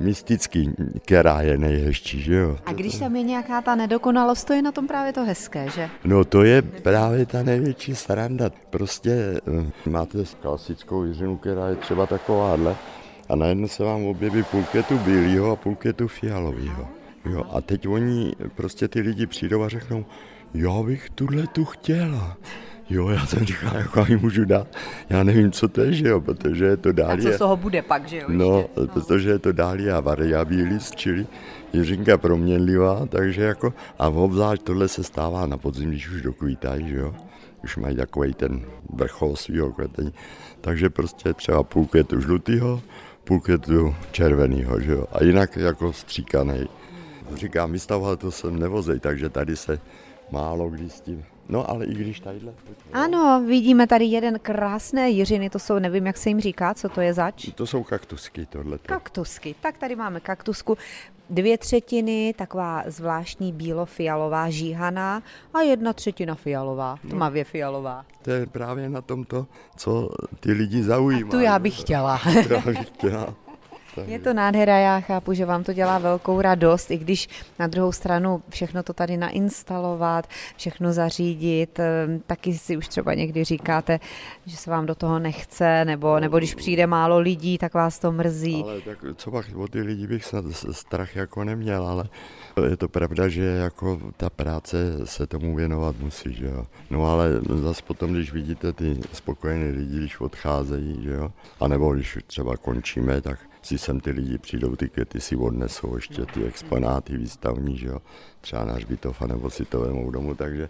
mystický, 0.00 0.70
která 1.04 1.40
je 1.40 1.58
nejhezčí, 1.58 2.20
že 2.20 2.34
jo. 2.34 2.58
A 2.66 2.72
když 2.72 2.98
tam 2.98 3.16
je 3.16 3.22
nějaká 3.22 3.62
ta 3.62 3.74
nedokonalost, 3.74 4.46
to 4.46 4.52
je 4.52 4.62
na 4.62 4.72
tom 4.72 4.86
právě 4.86 5.12
to 5.12 5.24
hezké, 5.24 5.70
že? 5.70 5.88
No 6.04 6.24
to 6.24 6.42
je 6.42 6.62
právě 6.62 7.26
ta 7.26 7.42
největší 7.42 7.94
sranda. 7.94 8.50
Prostě 8.70 9.12
eh, 9.86 9.90
máte 9.90 10.18
klasickou 10.40 11.04
jiřinu, 11.04 11.36
která 11.36 11.68
je 11.68 11.76
třeba 11.76 12.06
takováhle 12.06 12.76
a 13.28 13.36
najednou 13.36 13.68
se 13.68 13.84
vám 13.84 14.04
objeví 14.04 14.42
půlketu 14.42 14.98
bílého 14.98 15.50
a 15.50 15.56
půlketu 15.56 16.08
fialového. 16.08 16.88
Jo, 17.24 17.44
a 17.52 17.60
teď 17.60 17.88
oni, 17.88 18.32
prostě 18.54 18.88
ty 18.88 19.00
lidi 19.00 19.26
přijdou 19.26 19.62
a 19.62 19.68
řeknou, 19.68 20.04
já 20.54 20.82
bych 20.82 21.10
tuhle 21.10 21.46
tu 21.46 21.64
chtěla. 21.64 22.36
Jo, 22.90 23.08
já 23.08 23.26
jsem 23.26 23.44
říkal, 23.44 23.76
jako 23.76 24.04
ji 24.08 24.16
můžu 24.16 24.44
dát. 24.44 24.66
Já 25.10 25.22
nevím, 25.22 25.52
co 25.52 25.68
to 25.68 25.80
je, 25.80 25.92
že 25.92 26.08
jo, 26.08 26.20
protože 26.20 26.64
je 26.64 26.76
to 26.76 26.88
A 26.88 26.92
dálie. 26.92 27.22
co 27.30 27.32
z 27.32 27.38
toho 27.38 27.56
bude 27.56 27.82
pak, 27.82 28.08
že 28.08 28.16
jo? 28.18 28.24
No, 28.28 28.58
ještě? 28.58 28.92
protože 28.92 29.30
je 29.30 29.38
to 29.38 29.52
Dália 29.52 30.00
variabilis, 30.00 30.90
čili 30.90 31.26
jiřinka 31.72 32.18
proměnlivá, 32.18 33.06
takže 33.06 33.42
jako, 33.42 33.74
a 33.98 34.08
obzvlášť 34.08 34.62
tohle 34.62 34.88
se 34.88 35.04
stává 35.04 35.46
na 35.46 35.58
podzim, 35.58 35.90
když 35.90 36.08
už 36.10 36.22
dokvítají, 36.22 36.88
že 36.88 36.96
jo, 36.96 37.14
už 37.64 37.76
mají 37.76 37.96
takový 37.96 38.34
ten 38.34 38.62
vrchol 38.94 39.36
svého 39.36 39.72
kvetení, 39.72 40.12
takže 40.60 40.90
prostě 40.90 41.34
třeba 41.34 41.62
půl 41.62 41.86
květu 41.86 42.20
žlutýho, 42.20 42.82
půl 43.24 43.40
květu 43.40 43.94
červenýho, 44.12 44.80
že 44.80 44.92
jo, 44.92 45.06
a 45.12 45.24
jinak 45.24 45.56
jako 45.56 45.92
stříkaný. 45.92 46.68
Říkám, 47.34 47.72
vystavovat 47.72 48.20
to 48.20 48.30
sem 48.30 48.58
nevozej, 48.58 49.00
takže 49.00 49.28
tady 49.28 49.56
se 49.56 49.80
málo 50.30 50.70
kdy 50.70 50.90
s 50.90 51.00
tím 51.00 51.24
No 51.50 51.70
ale 51.70 51.84
i 51.86 51.94
když 51.94 52.20
tadyhle... 52.20 52.52
Ano, 52.92 53.42
vidíme 53.46 53.86
tady 53.86 54.04
jeden 54.04 54.38
krásné 54.38 55.10
jiřiny, 55.10 55.50
to 55.50 55.58
jsou, 55.58 55.78
nevím, 55.78 56.06
jak 56.06 56.16
se 56.16 56.28
jim 56.30 56.40
říká, 56.40 56.74
co 56.74 56.88
to 56.88 57.00
je 57.00 57.14
zač? 57.14 57.48
To 57.54 57.66
jsou 57.66 57.82
kaktusky, 57.82 58.46
tohle. 58.46 58.78
Kaktusky, 58.78 59.54
tak 59.60 59.78
tady 59.78 59.96
máme 59.96 60.20
kaktusku. 60.20 60.76
Dvě 61.30 61.58
třetiny, 61.58 62.34
taková 62.38 62.82
zvláštní 62.86 63.52
bílo-fialová 63.52 64.48
žíhaná 64.50 65.22
a 65.54 65.60
jedna 65.60 65.92
třetina 65.92 66.34
fialová, 66.34 66.98
No. 67.04 67.10
tmavě 67.10 67.44
fialová. 67.44 68.04
To 68.22 68.30
je 68.30 68.46
právě 68.46 68.88
na 68.88 69.00
tomto, 69.00 69.46
co 69.76 70.10
ty 70.40 70.52
lidi 70.52 70.82
zaujímá. 70.82 71.28
A 71.28 71.30
tu 71.30 71.40
já 71.40 71.58
bych 71.58 71.80
chtěla. 71.80 72.20
Já 72.50 72.60
bych 72.60 72.86
chtěla. 72.86 73.34
Je 74.06 74.18
to 74.18 74.34
nádhera, 74.34 74.78
já 74.78 75.00
chápu, 75.00 75.32
že 75.32 75.44
vám 75.44 75.64
to 75.64 75.72
dělá 75.72 75.98
velkou 75.98 76.40
radost, 76.40 76.90
i 76.90 76.98
když 76.98 77.28
na 77.58 77.66
druhou 77.66 77.92
stranu 77.92 78.42
všechno 78.48 78.82
to 78.82 78.92
tady 78.92 79.16
nainstalovat, 79.16 80.26
všechno 80.56 80.92
zařídit, 80.92 81.78
ehm, 81.78 82.20
taky 82.26 82.54
si 82.54 82.76
už 82.76 82.88
třeba 82.88 83.14
někdy 83.14 83.44
říkáte, 83.44 84.00
že 84.46 84.56
se 84.56 84.70
vám 84.70 84.86
do 84.86 84.94
toho 84.94 85.18
nechce, 85.18 85.84
nebo, 85.84 86.20
nebo 86.20 86.38
když 86.38 86.54
přijde 86.54 86.86
málo 86.86 87.18
lidí, 87.18 87.58
tak 87.58 87.74
vás 87.74 87.98
to 87.98 88.12
mrzí. 88.12 88.62
Ale 88.62 88.80
tak 88.80 88.98
co 89.16 89.30
pak 89.30 89.46
o 89.56 89.68
ty 89.68 89.80
lidi 89.80 90.06
bych 90.06 90.24
snad 90.24 90.44
strach 90.70 91.16
jako 91.16 91.44
neměl, 91.44 91.86
ale 91.86 92.08
je 92.68 92.76
to 92.76 92.88
pravda, 92.88 93.28
že 93.28 93.44
jako 93.44 94.00
ta 94.16 94.30
práce 94.30 94.76
se 95.04 95.26
tomu 95.26 95.56
věnovat 95.56 95.96
musí, 95.98 96.34
že 96.34 96.46
jo. 96.46 96.66
No 96.90 97.04
ale 97.04 97.40
zase 97.62 97.82
potom, 97.86 98.12
když 98.12 98.32
vidíte 98.32 98.72
ty 98.72 99.00
spokojené 99.12 99.70
lidi, 99.70 99.96
když 99.96 100.20
odcházejí, 100.20 101.02
že 101.02 101.10
jo, 101.10 101.32
anebo 101.60 101.94
když 101.94 102.18
třeba 102.26 102.56
končíme, 102.56 103.20
tak 103.20 103.38
si 103.62 103.78
sem 103.78 104.00
ty 104.00 104.10
lidi 104.10 104.38
přijdou, 104.38 104.76
ty 104.76 104.88
květy 104.88 105.20
si 105.20 105.36
odnesou 105.36 105.94
ještě 105.94 106.26
ty 106.26 106.44
exponáty 106.44 107.16
výstavní, 107.16 107.76
že 107.76 107.86
jo, 107.86 107.98
třeba 108.40 108.64
na 108.64 108.72
hřbitov, 108.72 109.20
nebo 109.20 109.50
si 109.50 109.64
to 109.64 109.80
vemou 109.80 110.10
domů, 110.10 110.34
takže 110.34 110.68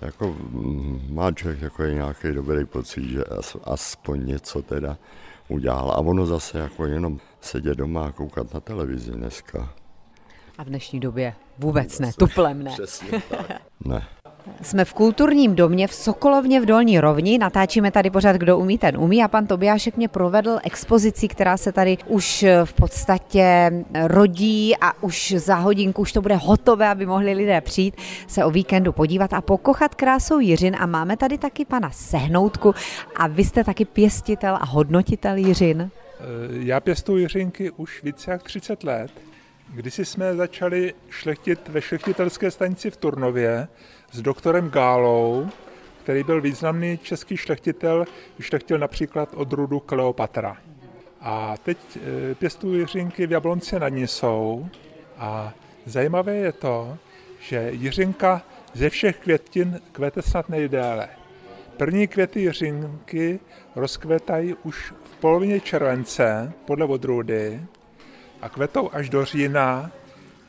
jako 0.00 0.26
mm, 0.28 1.14
má 1.14 1.32
člověk 1.32 1.62
jako 1.62 1.82
nějaký 1.82 2.32
dobrý 2.32 2.64
pocit, 2.64 3.10
že 3.10 3.24
as, 3.24 3.56
aspoň 3.64 4.26
něco 4.26 4.62
teda 4.62 4.98
udělal. 5.48 5.90
A 5.90 5.98
ono 5.98 6.26
zase 6.26 6.58
jako 6.58 6.86
jenom 6.86 7.20
sedět 7.40 7.78
doma 7.78 8.06
a 8.06 8.12
koukat 8.12 8.54
na 8.54 8.60
televizi 8.60 9.10
dneska. 9.10 9.74
A 10.58 10.64
v 10.64 10.66
dnešní 10.66 11.00
době 11.00 11.34
vůbec 11.58 11.98
ne, 11.98 12.12
tuplem 12.12 12.62
ne. 12.62 12.70
Přesně 12.70 13.22
tak. 13.30 13.62
Ne. 13.84 14.06
Jsme 14.62 14.84
v 14.84 14.92
kulturním 14.92 15.54
domě 15.54 15.88
v 15.88 15.94
Sokolovně 15.94 16.60
v 16.60 16.66
Dolní 16.66 17.00
Rovni, 17.00 17.38
natáčíme 17.38 17.90
tady 17.90 18.10
pořád 18.10 18.36
Kdo 18.36 18.58
umí, 18.58 18.78
ten 18.78 18.96
umí 18.96 19.22
a 19.22 19.28
pan 19.28 19.46
Tobiášek 19.46 19.96
mě 19.96 20.08
provedl 20.08 20.58
expozici, 20.64 21.28
která 21.28 21.56
se 21.56 21.72
tady 21.72 21.98
už 22.06 22.44
v 22.64 22.72
podstatě 22.72 23.72
rodí 24.04 24.76
a 24.80 25.02
už 25.02 25.34
za 25.36 25.54
hodinku 25.54 26.02
už 26.02 26.12
to 26.12 26.22
bude 26.22 26.36
hotové, 26.36 26.88
aby 26.88 27.06
mohli 27.06 27.34
lidé 27.34 27.60
přijít 27.60 27.96
se 28.26 28.44
o 28.44 28.50
víkendu 28.50 28.92
podívat 28.92 29.32
a 29.32 29.40
pokochat 29.40 29.94
krásou 29.94 30.38
Jiřin 30.38 30.76
a 30.78 30.86
máme 30.86 31.16
tady 31.16 31.38
taky 31.38 31.64
pana 31.64 31.90
Sehnoutku 31.90 32.74
a 33.16 33.26
vy 33.26 33.44
jste 33.44 33.64
taky 33.64 33.84
pěstitel 33.84 34.58
a 34.60 34.66
hodnotitel 34.66 35.36
Jiřin. 35.36 35.90
Já 36.50 36.80
pěstuji 36.80 37.22
jiřinky 37.22 37.70
už 37.70 38.02
více 38.02 38.30
jak 38.30 38.42
30 38.42 38.84
let. 38.84 39.10
Kdysi 39.74 40.04
jsme 40.04 40.36
začali 40.36 40.94
šlechtit 41.10 41.68
ve 41.68 41.82
šlechtitelské 41.82 42.50
stanici 42.50 42.90
v 42.90 42.96
Turnově 42.96 43.68
s 44.12 44.22
doktorem 44.22 44.70
Gálou, 44.70 45.48
který 46.02 46.22
byl 46.22 46.40
významný 46.40 46.98
český 46.98 47.36
šlechtitel, 47.36 48.04
vyšlechtil 48.38 48.78
například 48.78 49.28
odrůdu 49.34 49.80
Kleopatra. 49.80 50.56
A 51.20 51.54
teď 51.62 51.78
eh, 51.96 52.34
pěstuji 52.34 52.80
jiřinky 52.80 53.26
v 53.26 53.32
Jablonci 53.32 53.78
nad 53.80 53.88
Nisou 53.88 54.68
a 55.18 55.54
zajímavé 55.86 56.34
je 56.34 56.52
to, 56.52 56.98
že 57.40 57.68
jiřinka 57.72 58.42
ze 58.74 58.90
všech 58.90 59.16
květin 59.16 59.80
kvete 59.92 60.22
snad 60.22 60.48
nejdéle. 60.48 61.08
První 61.76 62.08
květy 62.08 62.40
jiřinky 62.40 63.40
rozkvetají 63.76 64.54
už 64.54 64.92
v 65.04 65.16
polovině 65.16 65.60
července 65.60 66.52
podle 66.64 66.86
odrůdy 66.86 67.60
a 68.42 68.48
kvetou 68.48 68.90
až 68.92 69.08
do 69.08 69.24
října. 69.24 69.90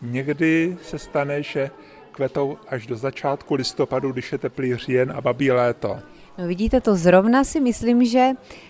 Někdy 0.02 0.78
se 0.84 1.00
stane, 1.00 1.44
že 1.44 1.72
kvetou 2.12 2.58
až 2.68 2.88
do 2.88 2.96
začátku 2.98 3.56
listopadu, 3.56 4.12
když 4.12 4.32
je 4.32 4.38
teplý 4.38 4.76
říjen 4.76 5.14
a 5.16 5.22
babí 5.22 5.52
léto. 5.52 6.00
No 6.38 6.48
vidíte 6.48 6.82
to, 6.82 6.96
zrovna 6.96 7.44
si 7.44 7.60
myslím, 7.60 8.06
že 8.06 8.30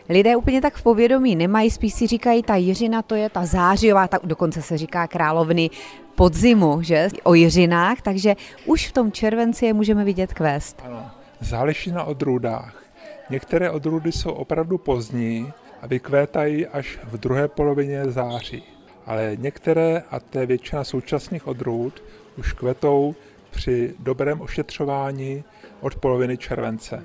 lidé 0.09 0.35
úplně 0.35 0.61
tak 0.61 0.75
v 0.75 0.83
povědomí 0.83 1.35
nemají, 1.35 1.71
spíš 1.71 1.93
si 1.93 2.07
říkají, 2.07 2.43
ta 2.43 2.55
Jiřina 2.55 3.01
to 3.01 3.15
je 3.15 3.29
ta 3.29 3.45
zářijová, 3.45 4.07
tak 4.07 4.21
dokonce 4.25 4.61
se 4.61 4.77
říká 4.77 5.07
královny 5.07 5.69
podzimu, 6.15 6.81
že, 6.81 7.07
o 7.23 7.33
Jiřinách, 7.33 8.01
takže 8.01 8.35
už 8.65 8.87
v 8.87 8.91
tom 8.91 9.11
červenci 9.11 9.65
je 9.65 9.73
můžeme 9.73 10.03
vidět 10.03 10.33
kvést. 10.33 10.81
Ano, 10.85 11.11
záleží 11.39 11.91
na 11.91 12.03
odrůdách. 12.03 12.83
Některé 13.29 13.71
odrůdy 13.71 14.11
jsou 14.11 14.31
opravdu 14.31 14.77
pozdní 14.77 15.53
a 15.81 15.87
vykvétají 15.87 16.67
až 16.67 16.99
v 17.03 17.17
druhé 17.17 17.47
polovině 17.47 18.05
září. 18.05 18.72
Ale 19.05 19.37
některé, 19.39 20.03
a 20.11 20.19
to 20.19 20.39
je 20.39 20.45
většina 20.45 20.83
současných 20.83 21.47
odrůd, 21.47 22.03
už 22.37 22.53
kvetou 22.53 23.15
při 23.51 23.93
dobrém 23.99 24.41
ošetřování 24.41 25.43
od 25.81 25.95
poloviny 25.95 26.37
července. 26.37 27.03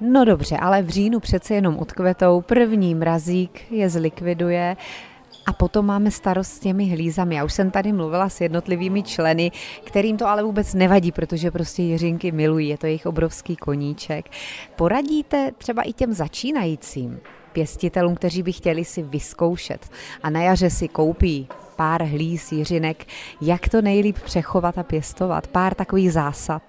No 0.00 0.24
dobře, 0.24 0.56
ale 0.56 0.82
v 0.82 0.88
říjnu 0.88 1.20
přece 1.20 1.54
jenom 1.54 1.78
odkvetou, 1.78 2.40
první 2.40 2.94
mrazík 2.94 3.72
je 3.72 3.90
zlikviduje 3.90 4.76
a 5.46 5.52
potom 5.52 5.86
máme 5.86 6.10
starost 6.10 6.48
s 6.48 6.58
těmi 6.58 6.86
hlízami. 6.86 7.34
Já 7.34 7.44
už 7.44 7.52
jsem 7.52 7.70
tady 7.70 7.92
mluvila 7.92 8.28
s 8.28 8.40
jednotlivými 8.40 9.02
členy, 9.02 9.50
kterým 9.84 10.16
to 10.16 10.26
ale 10.26 10.42
vůbec 10.42 10.74
nevadí, 10.74 11.12
protože 11.12 11.50
prostě 11.50 11.82
jiřinky 11.82 12.32
milují, 12.32 12.68
je 12.68 12.78
to 12.78 12.86
jejich 12.86 13.06
obrovský 13.06 13.56
koníček. 13.56 14.30
Poradíte 14.76 15.52
třeba 15.58 15.82
i 15.82 15.92
těm 15.92 16.12
začínajícím 16.12 17.20
pěstitelům, 17.54 18.14
kteří 18.14 18.42
by 18.42 18.52
chtěli 18.52 18.84
si 18.84 19.02
vyzkoušet 19.02 19.90
a 20.22 20.30
na 20.30 20.42
jaře 20.42 20.70
si 20.70 20.88
koupí 20.88 21.48
pár 21.76 22.02
hlíz 22.02 22.52
jiřinek, 22.52 23.04
jak 23.40 23.68
to 23.68 23.82
nejlíp 23.82 24.18
přechovat 24.18 24.78
a 24.78 24.82
pěstovat, 24.82 25.46
pár 25.46 25.74
takových 25.74 26.12
zásad. 26.12 26.62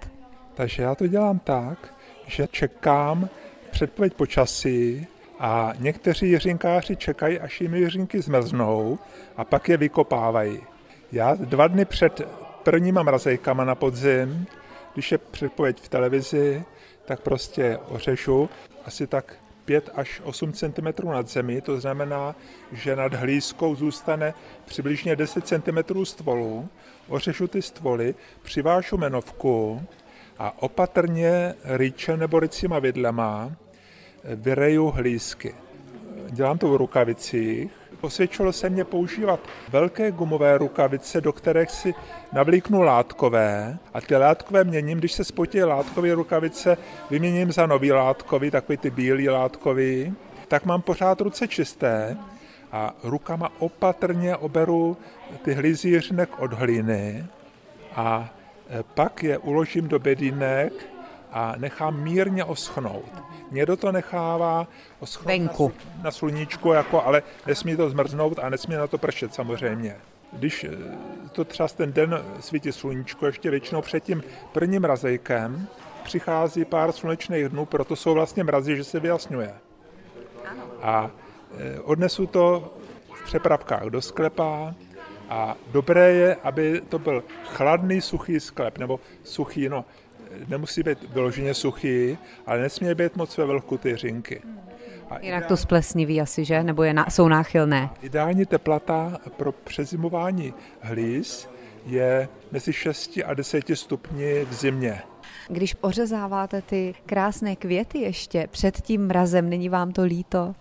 Takže 0.53 0.83
já 0.83 0.95
to 0.95 1.07
dělám 1.07 1.39
tak, 1.39 1.93
že 2.27 2.47
čekám 2.51 3.29
předpověď 3.71 4.13
počasí 4.13 5.07
a 5.39 5.73
někteří 5.79 6.29
jiřinkáři 6.29 6.95
čekají, 6.95 7.39
až 7.39 7.61
jim 7.61 7.75
jiřinky 7.75 8.21
zmrznou 8.21 8.99
a 9.37 9.43
pak 9.43 9.69
je 9.69 9.77
vykopávají. 9.77 10.59
Já 11.11 11.35
dva 11.35 11.67
dny 11.67 11.85
před 11.85 12.21
prvníma 12.63 13.03
mrazejkama 13.03 13.65
na 13.65 13.75
podzim, 13.75 14.45
když 14.93 15.11
je 15.11 15.17
předpověď 15.17 15.81
v 15.81 15.89
televizi, 15.89 16.63
tak 17.05 17.19
prostě 17.19 17.77
ořežu 17.89 18.49
asi 18.85 19.07
tak 19.07 19.35
5 19.65 19.89
až 19.95 20.21
8 20.23 20.53
cm 20.53 20.87
nad 21.03 21.27
zemi, 21.27 21.61
to 21.61 21.79
znamená, 21.79 22.35
že 22.71 22.95
nad 22.95 23.13
hlízkou 23.13 23.75
zůstane 23.75 24.33
přibližně 24.65 25.15
10 25.15 25.47
cm 25.47 26.05
stvolu, 26.05 26.69
ořežu 27.07 27.47
ty 27.47 27.61
stvoly, 27.61 28.15
přivážu 28.41 28.97
menovku 28.97 29.83
a 30.37 30.61
opatrně 30.61 31.53
rýčem 31.63 32.19
nebo 32.19 32.39
rycíma 32.39 32.79
vidlema 32.79 33.51
vyreju 34.23 34.87
hlízky. 34.87 35.55
Dělám 36.29 36.57
to 36.57 36.69
v 36.69 36.75
rukavicích. 36.75 37.71
Posvědčilo 38.01 38.53
se 38.53 38.69
mě 38.69 38.83
používat 38.83 39.39
velké 39.69 40.11
gumové 40.11 40.57
rukavice, 40.57 41.21
do 41.21 41.33
kterých 41.33 41.71
si 41.71 41.93
navlíknu 42.33 42.81
látkové 42.81 43.77
a 43.93 44.01
ty 44.01 44.15
látkové 44.15 44.63
měním, 44.63 44.97
když 44.97 45.11
se 45.11 45.23
spotí 45.23 45.63
látkové 45.63 46.13
rukavice, 46.13 46.77
vyměním 47.09 47.51
za 47.51 47.65
nový 47.65 47.91
látkový, 47.91 48.51
takový 48.51 48.77
ty 48.77 48.89
bílý 48.89 49.29
látkový, 49.29 50.13
tak 50.47 50.65
mám 50.65 50.81
pořád 50.81 51.21
ruce 51.21 51.47
čisté 51.47 52.17
a 52.71 52.95
rukama 53.03 53.51
opatrně 53.59 54.35
oberu 54.35 54.97
ty 55.41 55.53
hlízířnek 55.53 56.39
od 56.39 56.53
hlíny 56.53 57.25
a 57.95 58.29
pak 58.93 59.23
je 59.23 59.37
uložím 59.37 59.87
do 59.87 59.99
bedínek 59.99 60.94
a 61.35 61.53
nechám 61.57 62.03
mírně 62.03 62.43
oschnout. 62.43 63.23
Někdo 63.51 63.77
to 63.77 63.91
nechává 63.91 64.67
oschnout 64.99 65.27
Venku. 65.27 65.71
Na, 66.03 66.11
sluníčku, 66.11 66.71
jako, 66.71 67.05
ale 67.05 67.23
nesmí 67.47 67.75
to 67.75 67.89
zmrznout 67.89 68.39
a 68.39 68.49
nesmí 68.49 68.75
na 68.75 68.87
to 68.87 68.97
pršet 68.97 69.33
samozřejmě. 69.33 69.97
Když 70.33 70.65
to 71.31 71.45
třeba 71.45 71.67
ten 71.67 71.93
den 71.93 72.23
svítí 72.39 72.71
sluníčko, 72.71 73.25
ještě 73.25 73.49
většinou 73.49 73.81
před 73.81 74.03
tím 74.03 74.23
prvním 74.51 74.81
mrazejkem, 74.81 75.67
přichází 76.03 76.65
pár 76.65 76.91
slunečných 76.91 77.49
dnů, 77.49 77.65
proto 77.65 77.95
jsou 77.95 78.13
vlastně 78.13 78.43
mrazy, 78.43 78.77
že 78.77 78.83
se 78.83 78.99
vyjasňuje. 78.99 79.53
A 80.81 81.11
odnesu 81.83 82.27
to 82.27 82.73
v 83.13 83.23
přepravkách 83.23 83.83
do 83.83 84.01
sklepa, 84.01 84.73
a 85.29 85.55
dobré 85.71 86.11
je, 86.11 86.35
aby 86.43 86.81
to 86.89 86.99
byl 86.99 87.23
chladný, 87.45 88.01
suchý 88.01 88.39
sklep, 88.39 88.77
nebo 88.77 88.99
suchý, 89.23 89.69
no, 89.69 89.85
nemusí 90.47 90.83
být 90.83 91.13
vyloženě 91.13 91.53
suchý, 91.53 92.17
ale 92.45 92.61
nesmí 92.61 92.95
být 92.95 93.15
moc 93.15 93.37
ve 93.37 93.45
velku 93.45 93.77
ty 93.77 93.95
řinky. 93.95 94.41
A 95.09 95.19
Jinak 95.19 95.45
to 95.45 95.57
splesniví 95.57 96.21
asi, 96.21 96.45
že? 96.45 96.63
Nebo 96.63 96.83
je 96.83 96.93
na, 96.93 97.05
jsou 97.09 97.27
náchylné? 97.27 97.89
Ideální 98.01 98.45
teplota 98.45 99.17
pro 99.37 99.51
přezimování 99.51 100.53
hlíz 100.81 101.49
je 101.85 102.29
mezi 102.51 102.73
6 102.73 103.19
a 103.25 103.33
10 103.33 103.63
stupni 103.73 104.45
v 104.45 104.53
zimě. 104.53 105.01
Když 105.47 105.75
ořezáváte 105.81 106.61
ty 106.61 106.95
krásné 107.05 107.55
květy 107.55 107.99
ještě 107.99 108.47
před 108.51 108.81
tím 108.81 109.07
mrazem, 109.07 109.49
není 109.49 109.69
vám 109.69 109.91
to 109.91 110.03
líto? 110.03 110.53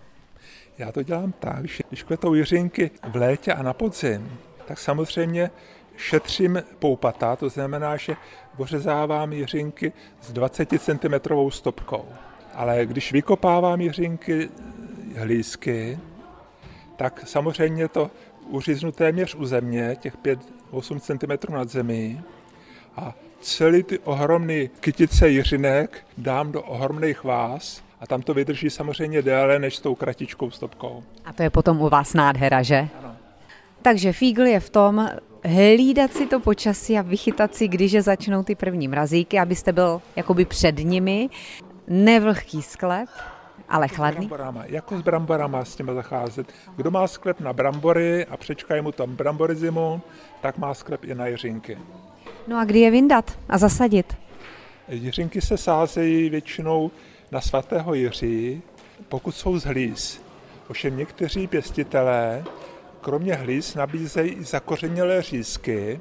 Já 0.77 0.91
to 0.91 1.03
dělám 1.03 1.31
tak, 1.31 1.67
že 1.67 1.83
když 1.89 2.03
kvetou 2.03 2.33
jiřinky 2.33 2.91
v 3.07 3.15
létě 3.15 3.53
a 3.53 3.63
na 3.63 3.73
podzim, 3.73 4.37
tak 4.67 4.79
samozřejmě 4.79 5.51
šetřím 5.97 6.63
poupata, 6.79 7.35
to 7.35 7.49
znamená, 7.49 7.97
že 7.97 8.15
ořezávám 8.57 9.33
jiřinky 9.33 9.93
s 10.21 10.31
20 10.31 10.69
cm 10.81 11.49
stopkou. 11.49 12.05
Ale 12.53 12.85
když 12.85 13.11
vykopávám 13.11 13.81
jiřinky 13.81 14.49
hlízky, 15.15 15.99
tak 16.95 17.23
samozřejmě 17.25 17.87
to 17.87 18.11
uříznu 18.47 18.91
téměř 18.91 19.35
u 19.35 19.45
země, 19.45 19.97
těch 19.99 20.17
5-8 20.71 20.99
cm 20.99 21.53
nad 21.53 21.69
zemí 21.69 22.21
a 22.97 23.13
celý 23.41 23.83
ty 23.83 23.99
ohromný 23.99 24.69
kytice 24.79 25.29
jiřinek 25.29 26.05
dám 26.17 26.51
do 26.51 26.61
ohromných 26.61 27.23
vás 27.23 27.83
a 28.01 28.07
tam 28.07 28.21
to 28.21 28.33
vydrží 28.33 28.69
samozřejmě 28.69 29.21
déle 29.21 29.59
než 29.59 29.75
s 29.75 29.81
tou 29.81 29.95
kratičkou 29.95 30.51
stopkou. 30.51 31.03
A 31.25 31.33
to 31.33 31.43
je 31.43 31.49
potom 31.49 31.81
u 31.81 31.89
vás 31.89 32.13
nádhera, 32.13 32.63
že? 32.63 32.87
Ano. 32.99 33.15
Takže 33.81 34.13
fígl 34.13 34.45
je 34.45 34.59
v 34.59 34.69
tom 34.69 35.09
hlídat 35.45 36.13
si 36.13 36.25
to 36.25 36.39
počasí 36.39 36.97
a 36.97 37.01
vychytat 37.01 37.55
si, 37.55 37.67
když 37.67 37.91
je 37.91 38.01
začnou 38.01 38.43
ty 38.43 38.55
první 38.55 38.87
mrazíky, 38.87 39.39
abyste 39.39 39.73
byl 39.73 40.01
jakoby 40.15 40.45
před 40.45 40.77
nimi. 40.77 41.29
Nevlhký 41.87 42.61
sklep, 42.61 43.09
ale 43.69 43.87
chladný? 43.87 44.27
Bramborama, 44.27 44.63
jako 44.65 44.97
s 44.97 45.01
bramborama 45.01 45.65
s 45.65 45.75
těma 45.75 45.93
zacházet. 45.93 46.47
Kdo 46.75 46.91
má 46.91 47.07
sklep 47.07 47.39
na 47.39 47.53
brambory 47.53 48.25
a 48.25 48.37
přečkají 48.37 48.81
mu 48.81 48.91
tam 48.91 49.15
brambory 49.15 49.55
zimu, 49.55 50.01
tak 50.41 50.57
má 50.57 50.73
sklep 50.73 51.03
i 51.03 51.15
na 51.15 51.27
jiřinky. 51.27 51.77
No 52.47 52.59
a 52.59 52.65
kdy 52.65 52.79
je 52.79 52.91
vyndat 52.91 53.39
a 53.49 53.57
zasadit? 53.57 54.17
Jiřinky 54.87 55.41
se 55.41 55.57
sázejí 55.57 56.29
většinou 56.29 56.91
na 57.31 57.41
svatého 57.41 57.93
Jiří, 57.93 58.61
pokud 59.09 59.31
jsou 59.31 59.57
z 59.57 59.63
hlíz. 59.63 60.21
Ovšem 60.69 60.97
někteří 60.97 61.47
pěstitelé 61.47 62.43
kromě 63.05 63.35
hlíz 63.35 63.75
nabízejí 63.75 64.31
i 64.31 64.43
zakořenělé 64.43 65.21
řízky 65.21 65.99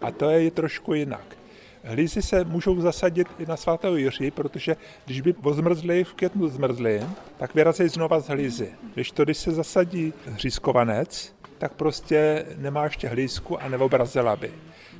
a 0.00 0.10
to 0.10 0.30
je 0.30 0.50
trošku 0.50 0.94
jinak. 0.94 1.36
Hlízy 1.84 2.22
se 2.22 2.44
můžou 2.44 2.80
zasadit 2.80 3.28
i 3.38 3.46
na 3.46 3.56
svatého 3.56 3.96
Jiří, 3.96 4.30
protože 4.30 4.76
když 5.04 5.20
by 5.20 5.34
ozmrzli, 5.42 6.04
v 6.04 6.14
květnu 6.14 6.48
zmrzli, 6.48 7.02
tak 7.36 7.54
vyrazejí 7.54 7.88
znova 7.88 8.20
z 8.20 8.28
hlízy. 8.28 8.72
Když 8.94 9.10
to, 9.10 9.24
když 9.24 9.38
se 9.38 9.50
zasadí 9.50 10.12
hřízkovanec, 10.26 11.34
tak 11.58 11.72
prostě 11.72 12.46
nemá 12.56 12.84
ještě 12.84 13.08
hlízku 13.08 13.62
a 13.62 13.68
neobrazila 13.68 14.36
by. 14.36 14.52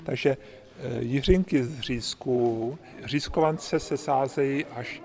Takže 0.05 0.31
e, 0.31 0.37
jiřinky 1.01 1.65
z 1.65 1.79
hřízků, 1.79 2.79
hřízkovance 3.03 3.81
se 3.81 3.97
sázejí 3.97 4.65
až 4.65 5.03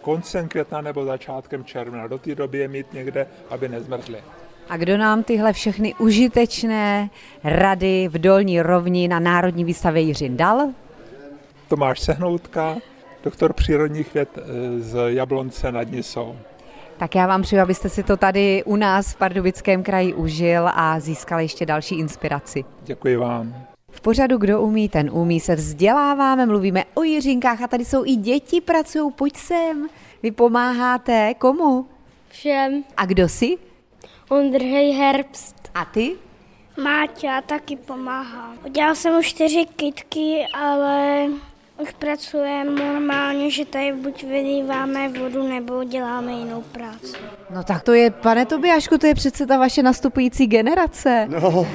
koncem 0.00 0.48
května 0.48 0.80
nebo 0.80 1.04
začátkem 1.04 1.64
června. 1.64 2.06
Do 2.06 2.18
té 2.18 2.34
doby 2.34 2.58
je 2.58 2.68
mít 2.68 2.92
někde, 2.92 3.26
aby 3.50 3.68
nezmrzly. 3.68 4.22
A 4.68 4.76
kdo 4.76 4.96
nám 4.96 5.22
tyhle 5.22 5.52
všechny 5.52 5.94
užitečné 5.94 7.10
rady 7.44 8.08
v 8.08 8.18
Dolní 8.18 8.62
rovni 8.62 9.08
na 9.08 9.18
Národní 9.18 9.64
výstavě 9.64 10.02
Jiřin 10.02 10.36
dal? 10.36 10.68
Tomáš 11.68 12.00
Sehnoutka, 12.00 12.76
doktor 13.24 13.52
přírodních 13.52 14.14
věd 14.14 14.28
eh, 14.38 14.42
z 14.80 15.14
Jablonce 15.14 15.72
nad 15.72 15.90
Nisou. 15.90 16.36
Tak 16.96 17.14
já 17.14 17.26
vám 17.26 17.42
přeju, 17.42 17.62
abyste 17.62 17.88
si 17.88 18.02
to 18.02 18.16
tady 18.16 18.64
u 18.64 18.76
nás 18.76 19.12
v 19.12 19.16
Pardubickém 19.16 19.82
kraji 19.82 20.14
užil 20.14 20.68
a 20.74 21.00
získal 21.00 21.40
ještě 21.40 21.66
další 21.66 21.98
inspiraci. 21.98 22.64
Děkuji 22.82 23.16
vám. 23.16 23.54
V 23.90 24.00
pořadu 24.00 24.38
Kdo 24.38 24.60
umí, 24.62 24.88
ten 24.88 25.10
umí 25.12 25.40
se 25.40 25.54
vzděláváme, 25.54 26.46
mluvíme 26.46 26.84
o 26.94 27.02
Jiřinkách 27.02 27.62
a 27.62 27.68
tady 27.68 27.84
jsou 27.84 28.04
i 28.04 28.16
děti, 28.16 28.60
pracují, 28.60 29.12
pojď 29.12 29.36
sem. 29.36 29.88
Vy 30.22 30.30
pomáháte 30.30 31.34
komu? 31.34 31.86
Všem. 32.28 32.84
A 32.96 33.06
kdo 33.06 33.28
si? 33.28 33.56
Ondřej 34.28 34.92
Herbst. 34.92 35.70
A 35.74 35.84
ty? 35.84 36.16
Máťa 36.82 37.34
já 37.34 37.40
taky 37.40 37.76
pomáhá. 37.76 38.54
Udělal 38.66 38.94
jsem 38.94 39.18
už 39.18 39.26
čtyři 39.26 39.66
kitky, 39.76 40.46
ale 40.52 41.26
už 41.82 41.90
pracujeme 41.98 42.84
normálně, 42.84 43.50
že 43.50 43.64
tady 43.64 43.92
buď 43.92 44.24
vylíváme 44.24 45.08
vodu, 45.08 45.48
nebo 45.48 45.84
děláme 45.84 46.32
jinou 46.32 46.62
práci. 46.62 47.16
No 47.54 47.64
tak 47.64 47.82
to 47.82 47.92
je, 47.92 48.10
pane 48.10 48.46
Tobiášku, 48.46 48.98
to 48.98 49.06
je 49.06 49.14
přece 49.14 49.46
ta 49.46 49.58
vaše 49.58 49.82
nastupující 49.82 50.46
generace. 50.46 51.26
No, 51.28 51.66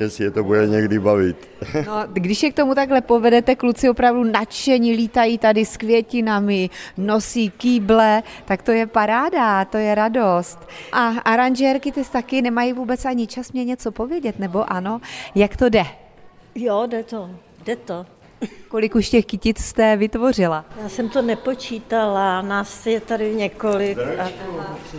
jestli 0.00 0.24
je 0.24 0.30
to 0.30 0.44
bude 0.44 0.66
někdy 0.66 0.98
bavit. 0.98 1.48
No, 1.86 1.92
když 2.12 2.42
je 2.42 2.50
k 2.50 2.54
tomu 2.54 2.74
takhle 2.74 3.00
povedete, 3.00 3.56
kluci 3.56 3.90
opravdu 3.90 4.24
nadšení 4.24 4.92
lítají 4.92 5.38
tady 5.38 5.64
s 5.64 5.76
květinami, 5.76 6.70
nosí 6.96 7.50
kýble, 7.50 8.22
tak 8.44 8.62
to 8.62 8.72
je 8.72 8.86
paráda, 8.86 9.64
to 9.64 9.78
je 9.78 9.94
radost. 9.94 10.58
A 10.92 11.08
aranžérky 11.08 11.92
ty 11.92 12.04
taky 12.04 12.42
nemají 12.42 12.72
vůbec 12.72 13.04
ani 13.04 13.26
čas 13.26 13.52
mě 13.52 13.64
něco 13.64 13.92
povědět, 13.92 14.38
nebo 14.38 14.72
ano? 14.72 15.00
Jak 15.34 15.56
to 15.56 15.68
jde? 15.68 15.84
Jo, 16.54 16.86
jde 16.86 17.04
to, 17.04 17.30
jde 17.64 17.76
to. 17.76 18.06
Kolik 18.68 18.94
už 18.94 19.10
těch 19.10 19.26
kytic 19.26 19.58
jste 19.58 19.96
vytvořila? 19.96 20.64
Já 20.82 20.88
jsem 20.88 21.08
to 21.08 21.22
nepočítala, 21.22 22.42
nás 22.42 22.86
je 22.86 23.00
tady 23.00 23.34
několik. 23.34 23.98
A 23.98 24.28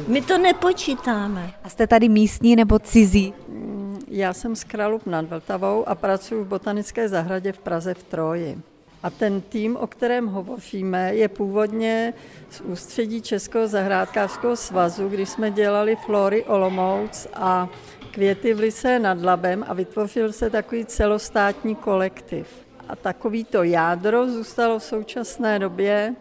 my 0.08 0.22
to 0.22 0.38
nepočítáme. 0.38 1.54
A 1.64 1.70
jste 1.70 1.88
tady 1.88 2.10
místní 2.10 2.56
nebo 2.56 2.80
cizí? 2.80 3.34
Mm, 3.48 4.00
já 4.08 4.34
jsem 4.34 4.56
z 4.56 4.64
Kralup 4.64 5.06
nad 5.06 5.30
Vltavou 5.30 5.90
a 5.90 5.96
pracuji 5.96 6.44
v 6.44 6.48
Botanické 6.48 7.10
zahradě 7.10 7.52
v 7.52 7.60
Praze 7.60 7.94
v 7.94 8.04
Troji. 8.04 8.58
A 9.04 9.10
ten 9.10 9.42
tým, 9.42 9.78
o 9.78 9.88
kterém 9.88 10.28
hovoříme, 10.28 11.16
je 11.16 11.28
původně 11.28 12.14
z 12.50 12.62
ústředí 12.62 13.22
Českého 13.22 13.68
zahrádkářského 13.68 14.56
svazu, 14.56 15.10
kdy 15.10 15.26
jsme 15.26 15.52
dělali 15.52 15.96
flory 15.96 16.44
Olomouc 16.44 17.28
a 17.34 17.70
květy 18.12 18.54
v 18.54 18.60
Lise 18.60 19.00
nad 19.00 19.22
Labem 19.22 19.66
a 19.68 19.74
vytvořil 19.74 20.34
se 20.34 20.50
takový 20.50 20.86
celostátní 20.86 21.76
kolektiv. 21.76 22.67
A 22.90 22.96
takovýto 22.96 23.64
jádro 23.64 24.30
zůstalo 24.30 24.80
v 24.80 24.84
současné 24.84 25.60
době 25.60 26.16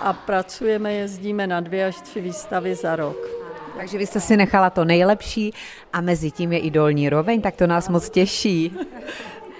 a 0.00 0.12
pracujeme, 0.12 0.94
jezdíme 0.94 1.46
na 1.46 1.60
dvě 1.60 1.86
až 1.86 2.00
tři 2.00 2.20
výstavy 2.20 2.74
za 2.74 2.96
rok. 2.96 3.16
Takže 3.76 3.98
vy 3.98 4.06
jste 4.06 4.20
si 4.20 4.36
nechala 4.36 4.70
to 4.70 4.84
nejlepší 4.84 5.52
a 5.92 6.00
mezi 6.00 6.30
tím 6.30 6.52
je 6.52 6.58
i 6.58 6.70
dolní 6.70 7.08
roveň, 7.08 7.40
tak 7.42 7.56
to 7.56 7.66
nás 7.66 7.88
moc 7.88 8.10
těší. 8.10 8.76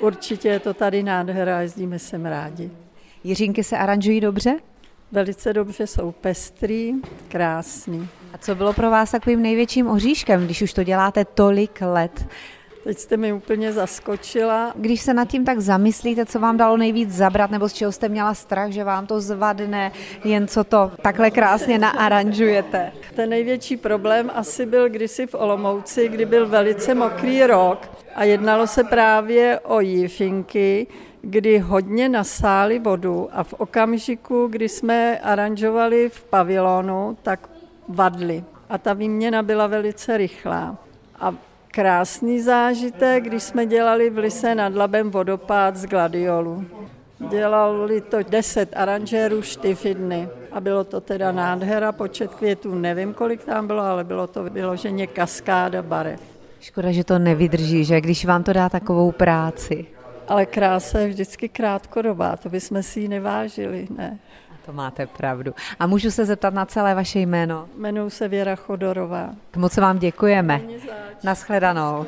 Určitě 0.00 0.48
je 0.48 0.60
to 0.60 0.74
tady 0.74 1.02
nádhera, 1.02 1.60
jezdíme 1.60 1.98
sem 1.98 2.26
rádi. 2.26 2.70
Jiřinky 3.24 3.64
se 3.64 3.78
aranžují 3.78 4.20
dobře? 4.20 4.56
Velice 5.12 5.52
dobře, 5.52 5.86
jsou 5.86 6.12
pestrý, 6.12 6.92
krásný. 7.28 8.08
A 8.32 8.38
co 8.38 8.54
bylo 8.54 8.72
pro 8.72 8.90
vás 8.90 9.10
takovým 9.10 9.42
největším 9.42 9.86
oříškem, 9.86 10.44
když 10.44 10.62
už 10.62 10.72
to 10.72 10.84
děláte 10.84 11.24
tolik 11.24 11.80
let? 11.80 12.26
Teď 12.86 12.98
jste 12.98 13.16
mi 13.16 13.32
úplně 13.32 13.72
zaskočila. 13.72 14.72
Když 14.76 15.00
se 15.00 15.14
nad 15.14 15.28
tím 15.28 15.44
tak 15.44 15.60
zamyslíte, 15.60 16.26
co 16.26 16.40
vám 16.40 16.56
dalo 16.56 16.76
nejvíc 16.76 17.10
zabrat, 17.10 17.50
nebo 17.50 17.68
z 17.68 17.72
čeho 17.72 17.92
jste 17.92 18.08
měla 18.08 18.34
strach, 18.34 18.70
že 18.70 18.84
vám 18.84 19.06
to 19.06 19.20
zvadne, 19.20 19.92
jen 20.24 20.48
co 20.48 20.64
to 20.64 20.92
takhle 21.02 21.30
krásně 21.30 21.78
naaranžujete? 21.78 22.92
Ten 23.14 23.30
největší 23.30 23.76
problém 23.76 24.30
asi 24.34 24.66
byl 24.66 24.88
kdysi 24.88 25.26
v 25.26 25.34
Olomouci, 25.34 26.08
kdy 26.08 26.26
byl 26.26 26.48
velice 26.48 26.94
mokrý 26.94 27.44
rok 27.44 27.90
a 28.14 28.24
jednalo 28.24 28.66
se 28.66 28.84
právě 28.84 29.60
o 29.60 29.80
jífinky, 29.80 30.86
kdy 31.22 31.58
hodně 31.58 32.08
nasáli 32.08 32.78
vodu 32.78 33.28
a 33.32 33.42
v 33.44 33.52
okamžiku, 33.52 34.46
kdy 34.46 34.68
jsme 34.68 35.18
aranžovali 35.18 36.08
v 36.08 36.24
pavilonu, 36.24 37.16
tak 37.22 37.50
vadly. 37.88 38.44
A 38.68 38.78
ta 38.78 38.92
výměna 38.92 39.42
byla 39.42 39.66
velice 39.66 40.16
rychlá. 40.16 40.76
A 41.20 41.34
krásný 41.76 42.40
zážitek, 42.40 43.24
když 43.24 43.42
jsme 43.42 43.66
dělali 43.66 44.10
v 44.10 44.18
Lise 44.18 44.54
nad 44.54 44.74
Labem 44.74 45.10
vodopád 45.10 45.76
z 45.76 45.86
gladiolu. 45.86 46.64
Dělali 47.28 48.00
to 48.00 48.22
deset 48.22 48.72
aranžérů 48.76 49.42
štyfy 49.42 49.94
dny 49.94 50.28
a 50.52 50.60
bylo 50.60 50.84
to 50.84 51.00
teda 51.00 51.32
nádhera, 51.32 51.92
počet 51.92 52.34
květů 52.34 52.74
nevím, 52.74 53.14
kolik 53.14 53.44
tam 53.44 53.66
bylo, 53.66 53.82
ale 53.82 54.04
bylo 54.04 54.26
to 54.26 54.44
vyloženě 54.44 55.06
kaskáda 55.06 55.82
barev. 55.82 56.20
Škoda, 56.60 56.92
že 56.92 57.04
to 57.04 57.18
nevydrží, 57.18 57.84
že 57.84 58.00
když 58.00 58.24
vám 58.24 58.42
to 58.42 58.52
dá 58.52 58.68
takovou 58.68 59.12
práci. 59.12 59.86
Ale 60.28 60.46
krása 60.46 60.98
je 60.98 61.08
vždycky 61.08 61.48
krátkodobá, 61.48 62.36
to 62.36 62.48
bychom 62.48 62.82
si 62.82 63.00
ji 63.00 63.08
nevážili, 63.08 63.88
ne? 63.96 64.18
To 64.66 64.72
máte 64.72 65.06
pravdu. 65.06 65.54
A 65.80 65.86
můžu 65.86 66.10
se 66.10 66.24
zeptat 66.24 66.54
na 66.54 66.66
celé 66.66 66.94
vaše 66.94 67.18
jméno? 67.18 67.68
Jmenuji 67.78 68.10
se 68.10 68.28
Věra 68.28 68.56
Chodorová. 68.56 69.30
Moc 69.56 69.76
vám 69.76 69.98
děkujeme. 69.98 70.60
Naschledanou. 71.24 72.06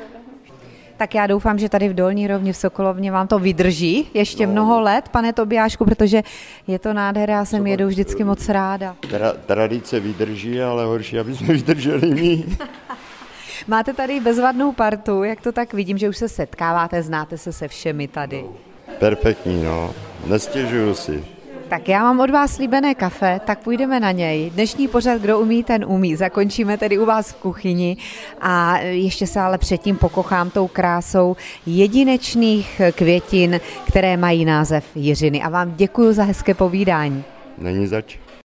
Tak 0.97 1.15
já 1.15 1.27
doufám, 1.27 1.59
že 1.59 1.69
tady 1.69 1.89
v 1.89 1.93
Dolní 1.93 2.27
rovni 2.27 2.53
v 2.53 2.57
Sokolovně 2.57 3.11
vám 3.11 3.27
to 3.27 3.39
vydrží 3.39 4.09
ještě 4.13 4.47
no. 4.47 4.51
mnoho 4.51 4.81
let, 4.81 5.09
pane 5.09 5.33
Tobiášku, 5.33 5.85
protože 5.85 6.23
je 6.67 6.79
to 6.79 6.93
nádhera, 6.93 7.33
já 7.33 7.45
jsem 7.45 7.67
jedu 7.67 7.87
vždycky 7.87 8.23
moc 8.23 8.49
ráda. 8.49 8.95
Tra, 9.09 9.33
tradice 9.33 9.99
vydrží, 9.99 10.61
ale 10.61 10.85
horší, 10.85 11.19
aby 11.19 11.35
jsme 11.35 11.53
vydrželi 11.53 12.09
my. 12.09 12.45
Máte 13.67 13.93
tady 13.93 14.19
bezvadnou 14.19 14.71
partu, 14.71 15.23
jak 15.23 15.41
to 15.41 15.51
tak 15.51 15.73
vidím, 15.73 15.97
že 15.97 16.09
už 16.09 16.17
se 16.17 16.29
setkáváte, 16.29 17.03
znáte 17.03 17.37
se 17.37 17.53
se 17.53 17.67
všemi 17.67 18.07
tady. 18.07 18.45
Perfektní, 18.99 19.63
no. 19.63 19.93
Nestěžuju 20.25 20.95
si. 20.95 21.38
Tak 21.69 21.89
já 21.89 22.03
mám 22.03 22.19
od 22.19 22.29
vás 22.29 22.55
slíbené 22.55 22.95
kafe, 22.95 23.41
tak 23.45 23.59
půjdeme 23.59 23.99
na 23.99 24.11
něj. 24.11 24.49
Dnešní 24.49 24.87
pořad, 24.87 25.21
kdo 25.21 25.39
umí, 25.39 25.63
ten 25.63 25.85
umí. 25.85 26.15
Zakončíme 26.15 26.77
tedy 26.77 26.97
u 26.97 27.05
vás 27.05 27.31
v 27.31 27.35
kuchyni 27.35 27.97
a 28.41 28.77
ještě 28.77 29.27
se 29.27 29.39
ale 29.39 29.57
předtím 29.57 29.97
pokochám 29.97 30.49
tou 30.49 30.67
krásou 30.67 31.35
jedinečných 31.65 32.81
květin, 32.91 33.59
které 33.87 34.17
mají 34.17 34.45
název 34.45 34.85
Jiřiny. 34.95 35.41
A 35.41 35.49
vám 35.49 35.73
děkuji 35.75 36.13
za 36.13 36.23
hezké 36.23 36.53
povídání. 36.53 37.23
Není 37.57 37.87
zač. 37.87 38.17